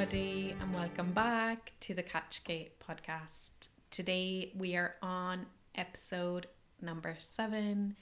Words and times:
everybody, 0.00 0.54
and 0.60 0.72
welcome 0.72 1.10
back 1.10 1.72
to 1.80 1.92
the 1.92 2.04
Catchgate 2.04 2.70
podcast. 2.78 3.50
Today 3.90 4.52
we 4.56 4.76
are 4.76 4.94
on 5.02 5.46
episode 5.74 6.46
number 6.80 7.16
seven, 7.18 7.96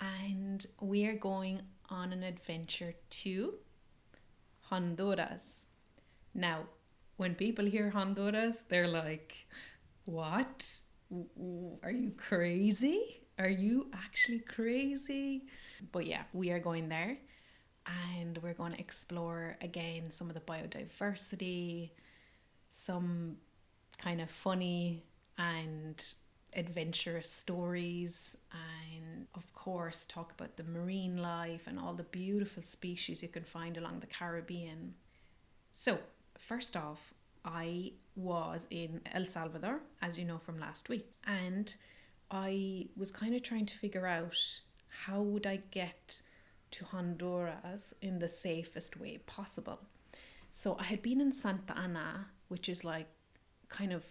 and 0.00 0.64
we 0.80 1.04
are 1.04 1.16
going 1.16 1.60
on 1.90 2.14
an 2.14 2.22
adventure 2.22 2.94
to 3.10 3.56
Honduras. 4.70 5.66
Now, 6.34 6.60
when 7.18 7.34
people 7.34 7.66
hear 7.66 7.90
Honduras, 7.90 8.64
they're 8.70 8.88
like, 8.88 9.46
What? 10.06 10.66
Are 11.82 11.90
you 11.90 12.12
crazy? 12.16 13.20
Are 13.38 13.50
you 13.50 13.90
actually 13.92 14.38
crazy? 14.38 15.42
But 15.92 16.06
yeah, 16.06 16.22
we 16.32 16.52
are 16.52 16.58
going 16.60 16.88
there 16.88 17.18
and 17.86 18.38
we're 18.42 18.54
going 18.54 18.72
to 18.72 18.80
explore 18.80 19.56
again 19.60 20.10
some 20.10 20.28
of 20.28 20.34
the 20.34 20.40
biodiversity, 20.40 21.90
some 22.70 23.36
kind 23.98 24.20
of 24.20 24.30
funny 24.30 25.02
and 25.38 26.02
adventurous 26.56 27.30
stories, 27.30 28.36
and 28.52 29.26
of 29.34 29.52
course, 29.54 30.06
talk 30.06 30.32
about 30.32 30.56
the 30.56 30.64
marine 30.64 31.16
life 31.16 31.66
and 31.66 31.78
all 31.78 31.94
the 31.94 32.04
beautiful 32.04 32.62
species 32.62 33.22
you 33.22 33.28
can 33.28 33.44
find 33.44 33.76
along 33.76 34.00
the 34.00 34.06
Caribbean. 34.06 34.94
So, 35.72 35.98
first 36.38 36.76
off, 36.76 37.12
I 37.44 37.92
was 38.16 38.66
in 38.70 39.00
El 39.12 39.26
Salvador, 39.26 39.80
as 40.00 40.18
you 40.18 40.24
know 40.24 40.38
from 40.38 40.58
last 40.58 40.88
week, 40.88 41.06
and 41.26 41.74
I 42.30 42.86
was 42.96 43.10
kind 43.10 43.34
of 43.34 43.42
trying 43.42 43.66
to 43.66 43.74
figure 43.74 44.06
out 44.06 44.36
how 45.06 45.20
would 45.20 45.46
I 45.46 45.60
get 45.70 46.20
to 46.74 46.84
Honduras 46.86 47.94
in 48.02 48.18
the 48.18 48.28
safest 48.28 48.98
way 48.98 49.18
possible. 49.26 49.78
So 50.50 50.76
I 50.78 50.84
had 50.84 51.02
been 51.02 51.20
in 51.20 51.32
Santa 51.32 51.76
Ana, 51.76 52.26
which 52.48 52.68
is 52.68 52.84
like 52.84 53.08
kind 53.68 53.92
of 53.92 54.04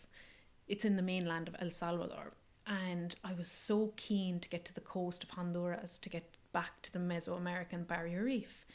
it's 0.68 0.86
in 0.86 0.96
the 0.96 1.02
mainland 1.02 1.50
of 1.50 1.56
El 1.60 1.70
Salvador, 1.70 2.34
and 2.66 3.16
I 3.24 3.34
was 3.34 3.50
so 3.50 3.94
keen 3.98 4.40
to 4.40 4.48
get 4.48 4.64
to 4.66 4.74
the 4.74 4.82
coast 4.82 5.24
of 5.24 5.32
Honduras 5.32 5.98
to 6.00 6.10
get 6.10 6.36
back 6.54 6.82
to 6.84 6.94
the 6.94 7.00
Mesoamerican 7.00 7.86
Barrier 7.86 8.24
Reef. 8.24 8.66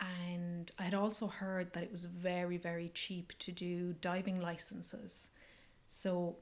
And 0.00 0.72
I 0.78 0.84
had 0.84 0.94
also 0.94 1.26
heard 1.26 1.74
that 1.74 1.82
it 1.82 1.92
was 1.92 2.06
very, 2.06 2.56
very 2.56 2.90
cheap 2.94 3.38
to 3.40 3.52
do 3.52 3.92
diving 4.00 4.40
licenses. 4.40 5.28
So 5.88 6.36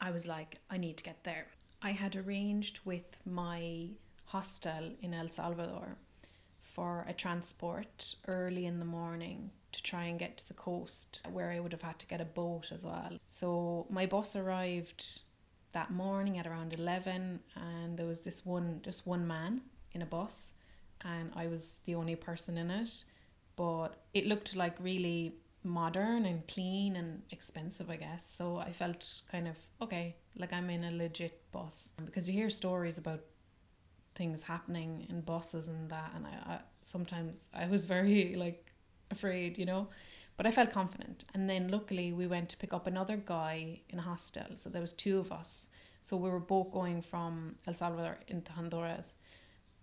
I 0.00 0.12
was 0.12 0.28
like, 0.28 0.58
I 0.70 0.76
need 0.76 0.96
to 0.98 1.02
get 1.02 1.24
there. 1.24 1.48
I 1.82 1.90
had 1.90 2.14
arranged 2.14 2.78
with 2.84 3.18
my 3.26 3.88
hostel 4.26 4.92
in 5.02 5.12
El 5.12 5.26
Salvador 5.26 5.96
for 6.70 7.04
a 7.08 7.12
transport 7.12 8.14
early 8.28 8.64
in 8.64 8.78
the 8.78 8.84
morning 8.84 9.50
to 9.72 9.82
try 9.82 10.04
and 10.04 10.18
get 10.18 10.36
to 10.38 10.48
the 10.48 10.54
coast 10.54 11.20
where 11.32 11.50
I 11.50 11.60
would 11.60 11.72
have 11.72 11.82
had 11.82 11.98
to 12.00 12.06
get 12.06 12.20
a 12.20 12.24
boat 12.24 12.70
as 12.72 12.84
well. 12.84 13.18
So 13.28 13.86
my 13.90 14.06
bus 14.06 14.36
arrived 14.36 15.22
that 15.72 15.90
morning 15.90 16.38
at 16.38 16.46
around 16.46 16.72
11 16.72 17.40
and 17.56 17.96
there 17.96 18.06
was 18.06 18.20
this 18.20 18.44
one 18.44 18.80
just 18.82 19.06
one 19.06 19.26
man 19.26 19.62
in 19.92 20.02
a 20.02 20.06
bus 20.06 20.54
and 21.02 21.30
I 21.34 21.46
was 21.46 21.80
the 21.84 21.94
only 21.94 22.16
person 22.16 22.56
in 22.58 22.70
it. 22.70 23.04
But 23.56 23.96
it 24.14 24.26
looked 24.26 24.54
like 24.56 24.76
really 24.80 25.34
modern 25.62 26.24
and 26.24 26.46
clean 26.46 26.96
and 26.96 27.22
expensive 27.30 27.90
I 27.90 27.96
guess. 27.96 28.24
So 28.28 28.58
I 28.58 28.72
felt 28.72 29.22
kind 29.30 29.48
of 29.48 29.56
okay 29.82 30.16
like 30.36 30.52
I'm 30.52 30.70
in 30.70 30.84
a 30.84 30.90
legit 30.90 31.50
bus 31.52 31.92
because 32.04 32.28
you 32.28 32.34
hear 32.34 32.50
stories 32.50 32.98
about 32.98 33.20
things 34.20 34.42
happening 34.54 35.06
in 35.08 35.22
buses 35.22 35.66
and 35.72 35.88
that 35.90 36.10
and 36.14 36.26
I, 36.26 36.34
I 36.52 36.58
sometimes 36.82 37.48
I 37.54 37.66
was 37.74 37.86
very 37.86 38.34
like 38.44 38.60
afraid 39.10 39.56
you 39.56 39.64
know? 39.64 39.88
But 40.36 40.46
I 40.46 40.50
felt 40.50 40.70
confident. 40.70 41.24
And 41.34 41.50
then 41.50 41.68
luckily 41.68 42.12
we 42.12 42.26
went 42.26 42.48
to 42.50 42.56
pick 42.56 42.72
up 42.72 42.86
another 42.86 43.16
guy 43.16 43.80
in 43.90 43.98
a 43.98 44.02
hostel. 44.02 44.50
So 44.56 44.70
there 44.70 44.80
was 44.80 44.94
two 44.94 45.18
of 45.18 45.32
us. 45.32 45.68
So 46.02 46.16
we 46.16 46.30
were 46.30 46.46
both 46.54 46.70
going 46.70 47.02
from 47.02 47.56
El 47.66 47.74
Salvador 47.74 48.18
into 48.28 48.52
Honduras. 48.52 49.12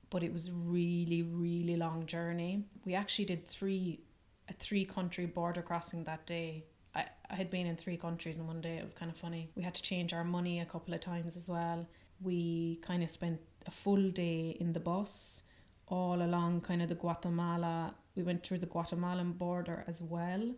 But 0.10 0.22
it 0.24 0.32
was 0.38 0.52
really 0.52 1.22
really 1.24 1.76
long 1.76 2.06
journey. 2.06 2.54
We 2.86 2.94
actually 3.02 3.26
did 3.34 3.46
three 3.46 4.02
a 4.50 4.54
three 4.54 4.86
country 4.86 5.26
border 5.26 5.64
crossing 5.64 6.04
that 6.04 6.26
day. 6.28 6.66
I, 6.96 7.06
I 7.30 7.36
had 7.42 7.50
been 7.50 7.68
in 7.68 7.76
three 7.76 7.98
countries 7.98 8.38
in 8.40 8.48
one 8.48 8.62
day. 8.62 8.78
It 8.78 8.84
was 8.84 8.94
kind 9.02 9.12
of 9.12 9.18
funny. 9.18 9.50
We 9.56 9.64
had 9.64 9.76
to 9.80 9.84
change 9.92 10.14
our 10.14 10.24
money 10.38 10.60
a 10.60 10.66
couple 10.74 10.94
of 10.94 11.02
times 11.02 11.36
as 11.42 11.48
well. 11.50 11.88
We 12.30 12.80
kind 12.90 13.04
of 13.04 13.10
spent 13.10 13.40
a 13.68 13.72
full 13.72 14.10
day 14.12 14.58
in 14.60 14.74
the 14.74 14.80
bus 14.80 15.44
all 15.88 16.22
along 16.22 16.62
kind 16.62 16.82
of 16.82 16.90
the 16.90 16.96
Guatemala. 16.96 17.94
We 18.16 18.24
went 18.24 18.46
through 18.46 18.60
the 18.60 18.66
Guatemalan 18.66 19.34
border 19.34 19.84
as 19.88 20.02
well. 20.02 20.56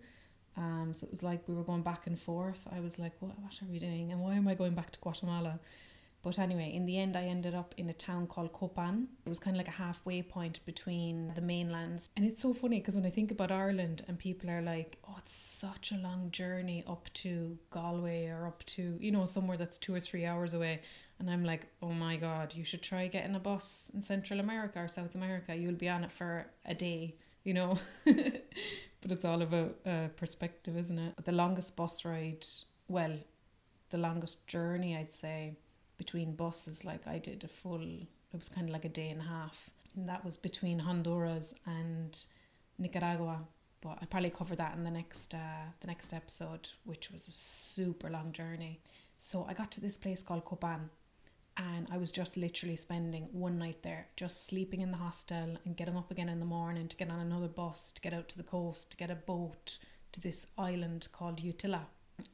Um, 0.58 0.94
so 0.94 1.06
it 1.06 1.12
was 1.12 1.24
like 1.24 1.48
we 1.48 1.56
were 1.56 1.64
going 1.64 1.84
back 1.84 2.08
and 2.08 2.20
forth. 2.20 2.68
I 2.72 2.80
was 2.80 3.00
like, 3.00 3.14
what, 3.20 3.40
what 3.40 3.54
are 3.62 3.72
we 3.72 3.80
doing? 3.80 4.12
And 4.12 4.22
why 4.22 4.36
am 4.36 4.48
I 4.48 4.56
going 4.56 4.74
back 4.74 4.92
to 4.92 5.00
Guatemala? 5.00 5.60
But 6.22 6.38
anyway, 6.38 6.74
in 6.74 6.86
the 6.86 6.98
end, 6.98 7.16
I 7.16 7.24
ended 7.24 7.56
up 7.56 7.74
in 7.78 7.90
a 7.90 7.94
town 7.94 8.28
called 8.28 8.52
Copan. 8.52 9.08
It 9.26 9.30
was 9.30 9.40
kind 9.40 9.56
of 9.56 9.60
like 9.60 9.70
a 9.70 9.82
halfway 9.82 10.22
point 10.22 10.60
between 10.66 11.32
the 11.34 11.42
mainlands. 11.42 12.10
And 12.18 12.26
it's 12.26 12.42
so 12.42 12.54
funny 12.54 12.80
because 12.80 12.96
when 12.96 13.06
I 13.06 13.10
think 13.10 13.32
about 13.32 13.52
Ireland 13.52 14.04
and 14.06 14.20
people 14.20 14.50
are 14.50 14.62
like, 14.62 14.98
oh, 15.08 15.16
it's 15.18 15.32
such 15.32 15.94
a 15.94 15.96
long 15.96 16.32
journey 16.32 16.84
up 16.86 17.08
to 17.16 17.58
Galway 17.70 18.28
or 18.28 18.48
up 18.48 18.66
to, 18.66 18.98
you 19.00 19.12
know, 19.12 19.26
somewhere 19.28 19.56
that's 19.56 19.78
two 19.78 19.96
or 19.96 20.02
three 20.02 20.26
hours 20.26 20.54
away. 20.54 20.82
And 21.20 21.30
I'm 21.30 21.44
like, 21.44 21.68
oh 21.82 21.92
my 21.92 22.16
God, 22.16 22.56
you 22.56 22.64
should 22.64 22.82
try 22.82 23.08
getting 23.08 23.36
a 23.36 23.40
bus 23.40 23.92
in 23.94 24.02
Central 24.02 24.40
America 24.40 24.82
or 24.82 24.88
South 24.88 25.16
America. 25.16 25.56
You'll 25.56 25.74
be 25.74 25.90
on 25.90 26.06
it 26.06 26.12
for 26.12 26.48
a 26.66 26.74
day, 26.74 27.16
you 27.44 27.54
know. 27.54 27.78
but 28.06 29.12
it's 29.12 29.26
all 29.26 29.42
about 29.42 29.76
uh, 29.86 30.08
perspective, 30.16 30.78
isn't 30.78 30.98
it? 30.98 31.26
The 31.26 31.34
longest 31.34 31.76
bus 31.76 32.06
ride, 32.06 32.46
well, 32.88 33.18
the 33.90 33.98
longest 33.98 34.48
journey, 34.48 34.96
I'd 34.96 35.14
say, 35.14 35.58
between 35.98 36.36
buses, 36.36 36.86
like 36.86 37.06
I 37.06 37.18
did 37.18 37.44
a 37.44 37.50
full, 37.50 37.82
it 38.34 38.40
was 38.40 38.48
kind 38.48 38.70
of 38.70 38.74
like 38.74 38.86
a 38.86 38.90
day 38.90 39.10
and 39.10 39.22
a 39.22 39.26
half. 39.26 39.72
And 39.96 40.08
that 40.08 40.24
was 40.24 40.38
between 40.38 40.80
Honduras 40.80 41.54
and 41.66 42.18
Nicaragua. 42.78 43.42
But 43.82 43.98
I 44.02 44.06
probably 44.06 44.30
cover 44.30 44.56
that 44.56 44.76
in 44.76 44.84
the 44.84 44.92
next 44.92 45.34
uh, 45.34 45.72
the 45.80 45.88
next 45.88 46.14
episode, 46.14 46.70
which 46.84 47.12
was 47.12 47.28
a 47.28 47.32
super 47.32 48.10
long 48.10 48.32
journey. 48.34 48.82
So 49.16 49.46
I 49.50 49.54
got 49.54 49.72
to 49.74 49.82
this 49.82 49.98
place 49.98 50.22
called 50.22 50.46
Copan 50.46 50.90
and 51.60 51.90
I 51.92 51.98
was 51.98 52.12
just 52.12 52.38
literally 52.38 52.78
spending 52.78 53.28
one 53.34 53.58
night 53.58 53.84
there, 53.84 54.08
just 54.16 54.48
sleeping 54.48 54.80
in 54.80 54.92
the 54.92 54.98
hostel 54.98 55.58
and 55.66 55.76
getting 55.76 55.98
up 55.98 56.10
again 56.10 56.30
in 56.30 56.40
the 56.40 56.46
morning 56.46 56.88
to 56.88 56.96
get 56.96 57.12
on 57.12 57.20
another 57.20 57.50
bus 57.50 57.92
to 57.92 58.02
get 58.02 58.14
out 58.14 58.30
to 58.30 58.38
the 58.38 58.44
coast 58.44 58.92
to 58.92 58.98
get 58.98 59.12
a 59.12 59.16
boat 59.16 59.78
to 60.14 60.22
this 60.22 60.48
island 60.58 61.10
called 61.12 61.42
Utila. 61.42 61.82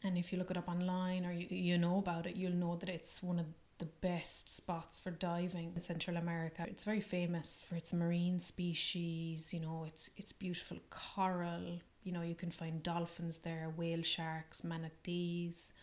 And 0.03 0.15
if 0.15 0.31
you 0.31 0.37
look 0.37 0.51
it 0.51 0.57
up 0.57 0.69
online 0.69 1.25
or 1.25 1.33
you, 1.33 1.47
you 1.49 1.77
know 1.77 1.97
about 1.97 2.27
it, 2.27 2.35
you'll 2.35 2.53
know 2.53 2.75
that 2.75 2.89
it's 2.89 3.23
one 3.23 3.39
of 3.39 3.47
the 3.79 3.85
best 3.85 4.55
spots 4.55 4.99
for 4.99 5.09
diving 5.09 5.73
in 5.75 5.81
Central 5.81 6.17
America. 6.17 6.63
It's 6.67 6.83
very 6.83 7.01
famous 7.01 7.63
for 7.67 7.75
its 7.75 7.91
marine 7.91 8.39
species, 8.39 9.53
you 9.53 9.59
know, 9.59 9.85
it's 9.87 10.11
it's 10.17 10.33
beautiful 10.33 10.77
coral, 10.91 11.79
you 12.03 12.11
know, 12.11 12.21
you 12.21 12.35
can 12.35 12.51
find 12.51 12.83
dolphins 12.83 13.39
there, 13.39 13.73
whale 13.75 14.03
sharks, 14.03 14.63
manatees. 14.63 15.73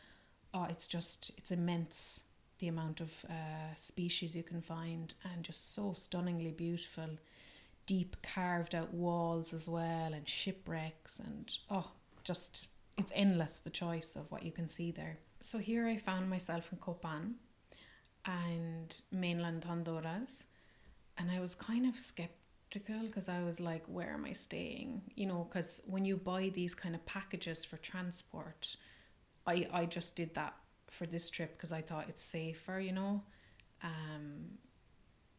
Oh, 0.55 0.67
it's 0.71 0.87
just 0.87 1.33
it's 1.37 1.51
immense 1.51 2.23
the 2.63 2.69
amount 2.69 3.01
of 3.01 3.27
uh, 3.29 3.75
species 3.75 4.37
you 4.37 4.45
can 4.45 4.63
find 4.63 5.15
and 5.25 5.43
just 5.43 5.75
so 5.75 5.95
stunningly 5.95 6.53
beautiful. 6.53 7.19
Deep 7.87 8.17
carved 8.23 8.73
out 8.73 8.95
walls 8.95 9.53
as 9.53 9.69
well, 9.69 10.15
and 10.15 10.29
shipwrecks, 10.29 11.19
and 11.19 11.59
oh, 11.69 11.91
just 12.23 12.69
it's 12.97 13.11
endless 13.17 13.59
the 13.59 13.69
choice 13.69 14.15
of 14.15 14.31
what 14.31 14.45
you 14.45 14.53
can 14.53 14.69
see 14.69 14.93
there. 14.93 15.19
So 15.41 15.59
here 15.59 15.89
I 15.89 15.97
found 15.97 16.31
myself 16.31 16.71
in 16.71 16.79
Copan 16.79 17.35
and 18.25 19.01
mainland 19.11 19.65
Honduras, 19.65 20.45
and 21.19 21.33
I 21.33 21.41
was 21.41 21.57
kind 21.57 21.85
of 21.85 21.97
skeptical 21.97 23.01
because 23.07 23.29
I 23.29 23.43
was 23.43 23.59
like, 23.59 23.85
where 23.87 24.15
am 24.15 24.25
I 24.25 24.33
staying? 24.35 25.03
You 25.17 25.27
know, 25.27 25.49
because 25.49 25.83
when 25.85 26.05
you 26.05 26.17
buy 26.17 26.53
these 26.55 26.77
kind 26.77 26.95
of 26.95 27.05
packages 27.07 27.65
for 27.65 27.79
transport, 27.79 28.77
I, 29.49 29.67
I 29.73 29.87
just 29.87 30.15
did 30.15 30.35
that 30.35 30.55
for 30.93 31.07
this 31.07 31.31
trip 31.31 31.57
because 31.57 31.73
I 31.73 31.81
thought 31.81 32.07
it's 32.09 32.23
safer, 32.23 32.79
you 32.79 32.93
know. 32.93 33.23
Um, 33.83 34.59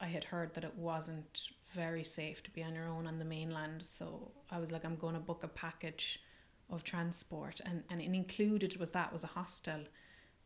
I 0.02 0.08
had 0.08 0.26
heard 0.26 0.56
that 0.56 0.64
it 0.64 0.76
wasn't 0.76 1.50
very 1.72 2.04
safe 2.04 2.42
to 2.44 2.52
be 2.52 2.64
on 2.64 2.74
your 2.74 2.88
own 2.88 3.08
on 3.08 3.20
the 3.20 3.26
mainland, 3.26 3.86
so 3.86 4.32
I 4.52 4.60
was 4.60 4.72
like, 4.72 4.84
I'm 4.84 4.96
going 4.96 5.14
to 5.14 5.20
book 5.20 5.44
a 5.44 5.48
package 5.48 6.20
of 6.70 6.84
transport, 6.84 7.62
and 7.66 7.84
and 7.90 8.02
included 8.02 8.78
was 8.78 8.92
that 8.92 9.14
was 9.14 9.24
a 9.24 9.28
hostel, 9.28 9.82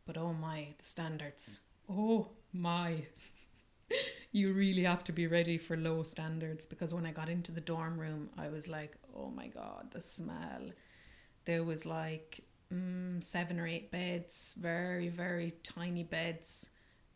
but 0.06 0.16
oh 0.18 0.32
my, 0.34 0.74
the 0.78 0.84
standards, 0.84 1.60
oh 1.90 2.28
my. 2.52 3.06
you 4.32 4.52
really 4.52 4.82
have 4.82 5.02
to 5.04 5.12
be 5.12 5.26
ready 5.26 5.56
for 5.56 5.74
low 5.74 6.02
standards 6.02 6.66
because 6.66 6.92
when 6.92 7.06
I 7.06 7.12
got 7.12 7.30
into 7.30 7.50
the 7.50 7.62
dorm 7.62 7.98
room, 7.98 8.28
I 8.36 8.48
was 8.48 8.68
like, 8.68 8.98
oh 9.16 9.30
my 9.30 9.46
god, 9.46 9.90
the 9.92 10.02
smell. 10.02 10.72
There 11.46 11.64
was 11.64 11.86
like 11.86 12.44
mm, 12.72 13.22
seven 13.22 13.58
or 13.60 13.66
eight 13.66 13.90
beds, 13.90 14.56
very, 14.58 15.08
very 15.08 15.54
tiny 15.62 16.02
beds. 16.02 16.70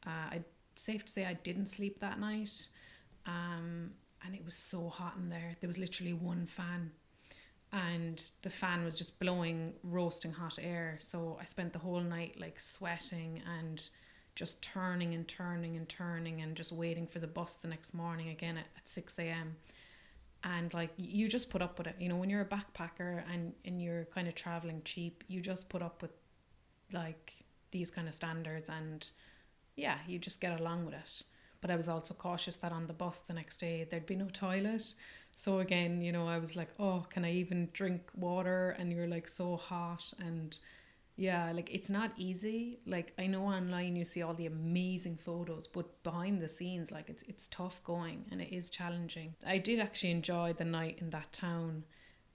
Uh, 0.07 0.29
I 0.31 0.45
safe 0.75 1.05
to 1.05 1.13
say 1.13 1.25
I 1.25 1.35
didn't 1.35 1.67
sleep 1.67 2.01
that 2.01 2.19
night. 2.19 2.69
Um, 3.27 3.93
and 4.25 4.35
it 4.35 4.45
was 4.45 4.55
so 4.55 4.89
hot 4.89 5.15
in 5.17 5.29
there. 5.29 5.57
There 5.61 5.69
was 5.69 5.79
literally 5.79 6.13
one 6.13 6.47
fan. 6.47 6.93
and 7.73 8.23
the 8.43 8.51
fan 8.51 8.85
was 8.85 8.95
just 8.95 9.19
blowing 9.19 9.75
roasting 9.83 10.33
hot 10.33 10.59
air. 10.61 10.99
So 11.01 11.39
I 11.41 11.45
spent 11.45 11.73
the 11.73 11.79
whole 11.79 12.01
night 12.01 12.39
like 12.39 12.61
sweating 12.61 13.41
and 13.59 13.89
just 14.35 14.63
turning 14.63 15.15
and 15.15 15.27
turning 15.27 15.77
and 15.77 15.89
turning 15.89 16.41
and 16.43 16.55
just 16.57 16.73
waiting 16.73 17.07
for 17.07 17.19
the 17.19 17.27
bus 17.27 17.57
the 17.57 17.69
next 17.69 17.95
morning 17.95 18.29
again 18.29 18.57
at, 18.59 18.67
at 18.77 18.89
6 18.89 19.19
a.m. 19.19 19.57
And 20.45 20.73
like 20.75 20.91
you 20.97 21.29
just 21.29 21.51
put 21.51 21.63
up 21.63 21.79
with 21.79 21.87
it. 21.87 21.97
You 21.99 22.09
know, 22.09 22.17
when 22.17 22.31
you're 22.31 22.41
a 22.41 22.45
backpacker 22.45 23.23
and, 23.33 23.53
and 23.65 23.81
you're 23.81 24.05
kind 24.07 24.27
of 24.27 24.35
traveling 24.35 24.83
cheap, 24.85 25.25
you 25.29 25.41
just 25.41 25.69
put 25.69 25.83
up 25.83 26.03
with 26.03 26.11
like 26.93 27.33
these 27.71 27.91
kind 27.91 28.09
of 28.09 28.15
standards 28.15 28.69
and 28.69 29.09
yeah, 29.77 29.99
you 30.07 30.19
just 30.19 30.41
get 30.41 30.59
along 30.59 30.85
with 30.85 30.95
it. 30.95 31.23
But 31.61 31.71
I 31.71 31.77
was 31.77 31.89
also 31.89 32.13
cautious 32.13 32.57
that 32.57 32.73
on 32.73 32.87
the 32.87 32.93
bus 32.93 33.21
the 33.21 33.35
next 33.35 33.59
day 33.59 33.87
there'd 33.89 34.07
be 34.07 34.17
no 34.17 34.29
toilet. 34.33 34.95
So 35.35 35.61
again, 35.61 36.03
you 36.03 36.13
know, 36.13 36.29
I 36.29 36.39
was 36.39 36.57
like, 36.57 36.69
oh, 36.79 37.07
can 37.09 37.25
I 37.25 37.33
even 37.33 37.69
drink 37.73 38.11
water? 38.15 38.77
And 38.79 38.93
you're 38.93 39.07
like 39.07 39.29
so 39.29 39.57
hot 39.57 40.13
and 40.19 40.59
yeah, 41.17 41.53
like 41.53 41.69
it's 41.73 41.91
not 41.91 42.13
easy. 42.17 42.81
Like 42.87 43.13
I 43.19 43.27
know 43.27 43.45
online 43.45 43.97
you 43.97 44.05
see 44.05 44.23
all 44.23 44.35
the 44.35 44.47
amazing 44.47 45.17
photos, 45.17 45.67
but 45.67 46.03
behind 46.03 46.41
the 46.41 46.49
scenes, 46.49 46.91
like 46.91 47.09
it's 47.09 47.23
it's 47.29 47.49
tough 47.49 47.83
going 47.85 48.25
and 48.31 48.41
it 48.41 48.53
is 48.53 48.71
challenging. 48.71 49.35
I 49.47 49.59
did 49.59 49.79
actually 49.79 50.13
enjoy 50.13 50.55
the 50.55 50.65
night 50.65 50.99
in 51.01 51.11
that 51.11 51.33
town, 51.33 51.85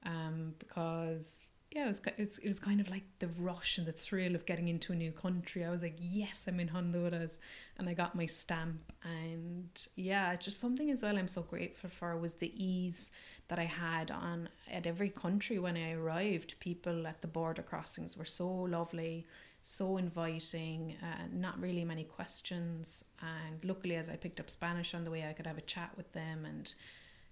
um, 0.06 0.53
because 0.59 1.47
yeah, 1.72 1.84
it 1.84 1.88
was, 1.88 2.02
it 2.06 2.18
was, 2.18 2.40
it 2.40 2.48
was 2.48 2.60
kind 2.60 2.80
of 2.80 2.90
like 2.90 3.04
the 3.19 3.28
rush 3.28 3.78
and 3.78 3.86
the 3.86 3.92
thrill 3.92 4.36
of 4.36 4.46
getting 4.46 4.69
into 4.69 4.94
a 4.94 4.96
new 4.96 5.12
country. 5.12 5.66
I 5.66 5.69
was 5.69 5.84
like, 5.84 5.98
yes, 6.00 6.46
I'm 6.48 6.62
in 6.62 6.69
Honduras, 6.69 7.38
and 7.78 7.90
I 7.90 7.94
got 7.94 8.16
my 8.16 8.25
stamp. 8.25 8.94
And 9.04 9.69
yeah, 9.96 10.31
it's 10.31 10.46
just 10.46 10.60
something 10.60 10.90
as 10.90 11.04
well 11.04 11.18
I'm 11.18 11.28
so 11.28 11.42
grateful 11.42 11.90
for 11.90 12.16
was 12.18 12.36
the 12.36 12.54
ease 12.56 13.12
that 13.50 13.60
I 13.60 13.66
had 13.66 14.12
on 14.12 14.50
at 14.72 14.88
every 14.88 15.10
country 15.10 15.60
when 15.60 15.75
I 15.75 15.92
arrived. 15.92 16.60
People 16.60 17.06
at 17.06 17.22
the 17.22 17.28
border 17.28 17.64
crossings 17.64 18.16
were 18.16 18.25
so 18.25 18.50
lovely, 18.50 19.28
so 19.62 19.98
inviting, 19.98 20.96
uh, 21.04 21.25
not 21.34 21.60
really 21.60 21.84
many 21.84 22.06
questions. 22.06 23.04
And 23.22 23.64
luckily, 23.66 23.98
as 23.98 24.08
I 24.08 24.16
picked 24.16 24.40
up 24.40 24.50
Spanish 24.50 24.94
on 24.94 25.04
the 25.04 25.12
way, 25.12 25.28
I 25.28 25.34
could 25.34 25.48
have 25.48 25.58
a 25.58 25.62
chat 25.62 25.92
with 25.98 26.14
them. 26.14 26.46
And 26.46 26.74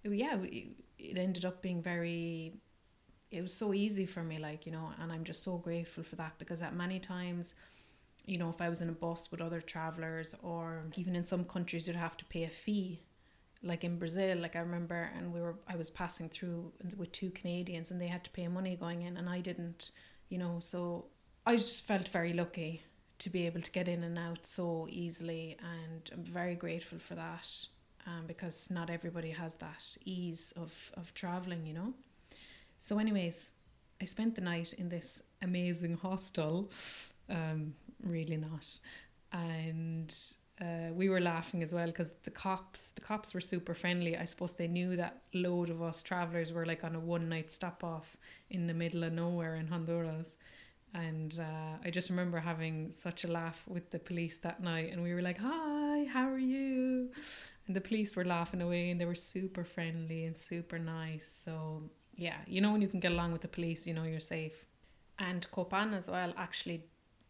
yeah, 0.03 0.37
it 0.43 1.17
ended 1.17 1.45
up 1.45 1.61
being 1.61 1.81
very 1.81 2.53
it 3.31 3.41
was 3.41 3.53
so 3.53 3.73
easy 3.73 4.05
for 4.05 4.23
me 4.23 4.37
like 4.37 4.65
you 4.65 4.71
know 4.71 4.91
and 5.01 5.11
i'm 5.11 5.23
just 5.23 5.43
so 5.43 5.57
grateful 5.57 6.03
for 6.03 6.15
that 6.15 6.33
because 6.37 6.61
at 6.61 6.75
many 6.75 6.99
times 6.99 7.55
you 8.25 8.37
know 8.37 8.49
if 8.49 8.61
i 8.61 8.69
was 8.69 8.81
in 8.81 8.89
a 8.89 8.93
bus 8.93 9.31
with 9.31 9.41
other 9.41 9.61
travelers 9.61 10.35
or 10.41 10.83
even 10.95 11.15
in 11.15 11.23
some 11.23 11.43
countries 11.43 11.87
you'd 11.87 11.95
have 11.95 12.17
to 12.17 12.25
pay 12.25 12.43
a 12.43 12.49
fee. 12.49 13.01
Like 13.63 13.83
in 13.83 13.97
brazil 13.97 14.37
like 14.37 14.55
i 14.55 14.59
remember 14.59 15.09
and 15.17 15.33
we 15.33 15.41
were 15.41 15.55
i 15.67 15.75
was 15.75 15.89
passing 15.89 16.29
through 16.29 16.71
with 16.95 17.11
two 17.11 17.31
canadians 17.31 17.89
and 17.89 17.99
they 17.99 18.07
had 18.07 18.23
to 18.25 18.29
pay 18.29 18.47
money 18.47 18.75
going 18.75 19.01
in 19.01 19.17
and 19.17 19.27
i 19.27 19.39
didn't 19.39 19.89
you 20.29 20.37
know 20.37 20.59
so 20.59 21.05
i 21.47 21.55
just 21.55 21.87
felt 21.87 22.07
very 22.09 22.31
lucky 22.31 22.83
to 23.17 23.29
be 23.31 23.47
able 23.47 23.61
to 23.61 23.71
get 23.71 23.87
in 23.87 24.03
and 24.03 24.19
out 24.19 24.45
so 24.45 24.87
easily 24.91 25.57
and 25.63 26.11
i'm 26.13 26.23
very 26.23 26.53
grateful 26.53 26.99
for 26.99 27.15
that 27.15 27.49
um, 28.05 28.27
because 28.27 28.69
not 28.69 28.91
everybody 28.91 29.31
has 29.31 29.55
that 29.55 29.97
ease 30.03 30.53
of, 30.55 30.91
of 30.95 31.15
traveling 31.15 31.65
you 31.65 31.73
know 31.73 31.93
so, 32.79 32.99
anyways, 32.99 33.53
I 34.01 34.05
spent 34.05 34.35
the 34.35 34.41
night 34.41 34.73
in 34.73 34.89
this 34.89 35.23
amazing 35.41 35.95
hostel. 35.97 36.71
Um, 37.29 37.73
really 38.03 38.37
not. 38.37 38.79
And 39.31 40.13
uh, 40.61 40.93
we 40.93 41.09
were 41.09 41.19
laughing 41.19 41.61
as 41.63 41.73
well 41.73 41.87
because 41.87 42.11
the 42.23 42.31
cops 42.31 42.91
the 42.91 43.01
cops 43.01 43.33
were 43.33 43.41
super 43.41 43.73
friendly. 43.73 44.17
I 44.17 44.23
suppose 44.23 44.53
they 44.53 44.67
knew 44.67 44.95
that 44.95 45.23
load 45.33 45.69
of 45.69 45.81
us 45.81 46.01
travelers 46.01 46.53
were 46.53 46.65
like 46.65 46.83
on 46.83 46.95
a 46.95 46.99
one 46.99 47.27
night 47.27 47.51
stop 47.51 47.83
off 47.83 48.15
in 48.49 48.67
the 48.67 48.73
middle 48.73 49.03
of 49.03 49.13
nowhere 49.13 49.55
in 49.55 49.67
Honduras. 49.67 50.37
And 50.93 51.37
uh, 51.37 51.77
I 51.83 51.89
just 51.89 52.09
remember 52.09 52.39
having 52.39 52.89
such 52.89 53.25
a 53.25 53.27
laugh 53.27 53.65
with 53.67 53.91
the 53.91 53.99
police 53.99 54.37
that 54.37 54.63
night, 54.63 54.93
and 54.93 55.03
we 55.03 55.13
were 55.13 55.21
like, 55.21 55.39
"Hi, 55.39 56.05
how 56.05 56.29
are 56.29 56.39
you?" 56.39 57.11
And 57.67 57.75
the 57.75 57.81
police 57.81 58.15
were 58.15 58.23
laughing 58.23 58.61
away, 58.61 58.91
and 58.91 59.01
they 59.01 59.05
were 59.05 59.15
super 59.15 59.65
friendly 59.65 60.23
and 60.23 60.37
super 60.37 60.79
nice. 60.79 61.29
So 61.43 61.89
yeah, 62.15 62.37
you 62.47 62.61
know 62.61 62.71
when 62.71 62.81
you 62.81 62.87
can 62.87 62.99
get 62.99 63.11
along 63.11 63.33
with 63.33 63.41
the 63.41 63.47
police, 63.47 63.85
you 63.87 63.93
know 63.93 64.03
you're 64.03 64.19
safe. 64.19 64.65
And 65.19 65.49
Copan 65.51 65.93
as 65.93 66.09
well 66.09 66.33
actually 66.37 66.85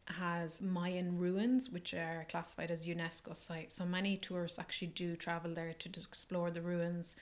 has 0.07 0.61
Mayan 0.61 1.17
ruins, 1.17 1.69
which 1.71 1.93
are 1.93 2.25
classified 2.29 2.71
as 2.71 2.87
UNESCO 2.87 3.35
sites. 3.35 3.75
So 3.75 3.85
many 3.85 4.17
tourists 4.17 4.59
actually 4.59 4.89
do 4.89 5.15
travel 5.15 5.53
there 5.53 5.73
to 5.73 5.89
explore 5.89 6.51
the 6.51 6.61
ruins, 6.61 7.15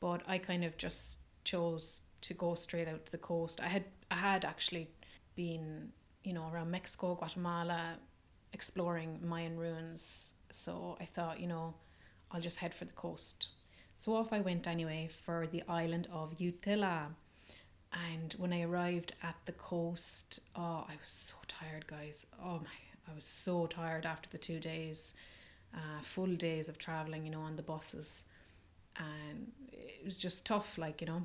but 0.00 0.22
I 0.26 0.38
kind 0.38 0.64
of 0.64 0.76
just 0.76 1.20
chose 1.44 2.02
to 2.20 2.34
go 2.34 2.54
straight 2.54 2.88
out 2.88 3.06
to 3.06 3.12
the 3.12 3.18
coast. 3.18 3.60
I 3.60 3.68
had 3.68 3.84
I 4.10 4.16
had 4.16 4.44
actually 4.44 4.90
been 5.34 5.92
you 6.24 6.32
know 6.32 6.48
around 6.52 6.70
Mexico, 6.70 7.14
Guatemala, 7.14 7.96
exploring 8.52 9.20
Mayan 9.22 9.56
ruins. 9.56 10.34
So 10.50 10.96
I 11.00 11.04
thought 11.04 11.40
you 11.40 11.46
know 11.46 11.74
I'll 12.30 12.40
just 12.40 12.58
head 12.58 12.74
for 12.74 12.84
the 12.84 12.92
coast. 12.92 13.48
So 13.98 14.14
off 14.14 14.32
I 14.32 14.38
went 14.38 14.68
anyway 14.68 15.08
for 15.10 15.48
the 15.48 15.64
island 15.68 16.06
of 16.12 16.38
Utila. 16.38 17.06
And 17.92 18.32
when 18.38 18.52
I 18.52 18.62
arrived 18.62 19.12
at 19.24 19.34
the 19.44 19.50
coast, 19.50 20.38
oh, 20.54 20.86
I 20.88 20.94
was 21.00 21.10
so 21.10 21.34
tired, 21.48 21.88
guys. 21.88 22.24
Oh 22.40 22.60
my, 22.60 23.10
I 23.10 23.14
was 23.16 23.24
so 23.24 23.66
tired 23.66 24.06
after 24.06 24.28
the 24.28 24.38
two 24.38 24.60
days, 24.60 25.14
uh, 25.74 26.00
full 26.00 26.36
days 26.36 26.68
of 26.68 26.78
traveling, 26.78 27.24
you 27.24 27.32
know, 27.32 27.40
on 27.40 27.56
the 27.56 27.62
buses. 27.62 28.22
And 28.96 29.50
it 29.72 30.04
was 30.04 30.16
just 30.16 30.46
tough, 30.46 30.78
like, 30.78 31.00
you 31.00 31.08
know. 31.08 31.24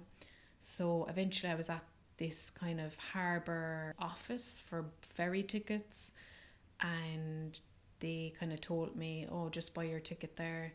So 0.59 1.05
eventually 1.07 1.51
I 1.51 1.55
was 1.55 1.69
at 1.69 1.83
this 2.17 2.49
kind 2.49 2.81
of 2.81 2.97
harbour 2.97 3.93
office 3.99 4.59
for 4.59 4.85
ferry 4.99 5.43
tickets. 5.43 6.13
And 6.81 7.59
they 7.99 8.33
kind 8.39 8.51
of 8.51 8.61
told 8.61 8.95
me, 8.95 9.27
oh, 9.31 9.49
just 9.49 9.75
buy 9.75 9.83
your 9.83 9.99
ticket 9.99 10.37
there 10.37 10.73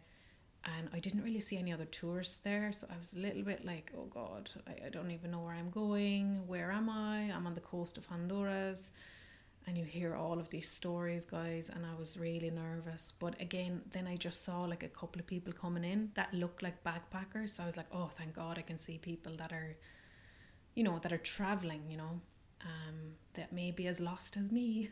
and 0.65 0.89
I 0.93 0.99
didn't 0.99 1.23
really 1.23 1.41
see 1.41 1.57
any 1.57 1.73
other 1.73 1.85
tourists 1.85 2.39
there, 2.39 2.73
so 2.73 2.87
I 2.91 2.99
was 2.99 3.15
a 3.15 3.19
little 3.19 3.43
bit 3.43 3.65
like, 3.65 3.93
oh 3.97 4.07
God, 4.07 4.51
I, 4.67 4.87
I 4.87 4.89
don't 4.91 5.11
even 5.11 5.31
know 5.31 5.41
where 5.41 5.55
I'm 5.55 5.71
going. 5.71 6.47
Where 6.47 6.73
am 6.73 6.91
I? 6.91 7.31
I'm 7.35 7.47
on 7.47 7.55
the 7.55 7.61
coast 7.61 7.97
of 7.97 8.07
Honduras. 8.07 8.91
And 9.67 9.77
you 9.77 9.85
hear 9.85 10.15
all 10.15 10.39
of 10.39 10.49
these 10.49 10.69
stories, 10.69 11.27
guys, 11.27 11.69
and 11.69 11.85
I 11.85 11.95
was 11.99 12.17
really 12.17 12.51
nervous. 12.51 13.13
But 13.19 13.39
again, 13.39 13.83
then 13.91 14.07
I 14.07 14.17
just 14.17 14.43
saw 14.43 14.63
like 14.63 14.83
a 14.83 14.89
couple 14.89 15.21
of 15.21 15.27
people 15.27 15.53
coming 15.53 15.85
in 15.85 16.11
that 16.15 16.33
looked 16.33 16.63
like 16.63 16.83
backpackers. 16.83 17.51
So 17.51 17.65
I 17.65 17.67
was 17.67 17.77
like, 17.77 17.89
oh, 17.93 18.09
thank 18.13 18.35
God 18.35 18.59
I 18.59 18.63
can 18.63 18.79
see 18.79 18.97
people 18.97 19.37
that 19.37 19.53
are, 19.53 19.77
you 20.75 20.85
know, 20.85 20.99
that 21.01 21.13
are 21.13 21.19
traveling, 21.19 21.83
you 21.91 21.99
know, 21.99 22.21
um, 22.63 23.17
that 23.35 23.53
may 23.53 23.71
be 23.71 23.87
as 23.87 24.01
lost 24.01 24.39
as 24.39 24.51
me. 24.51 24.89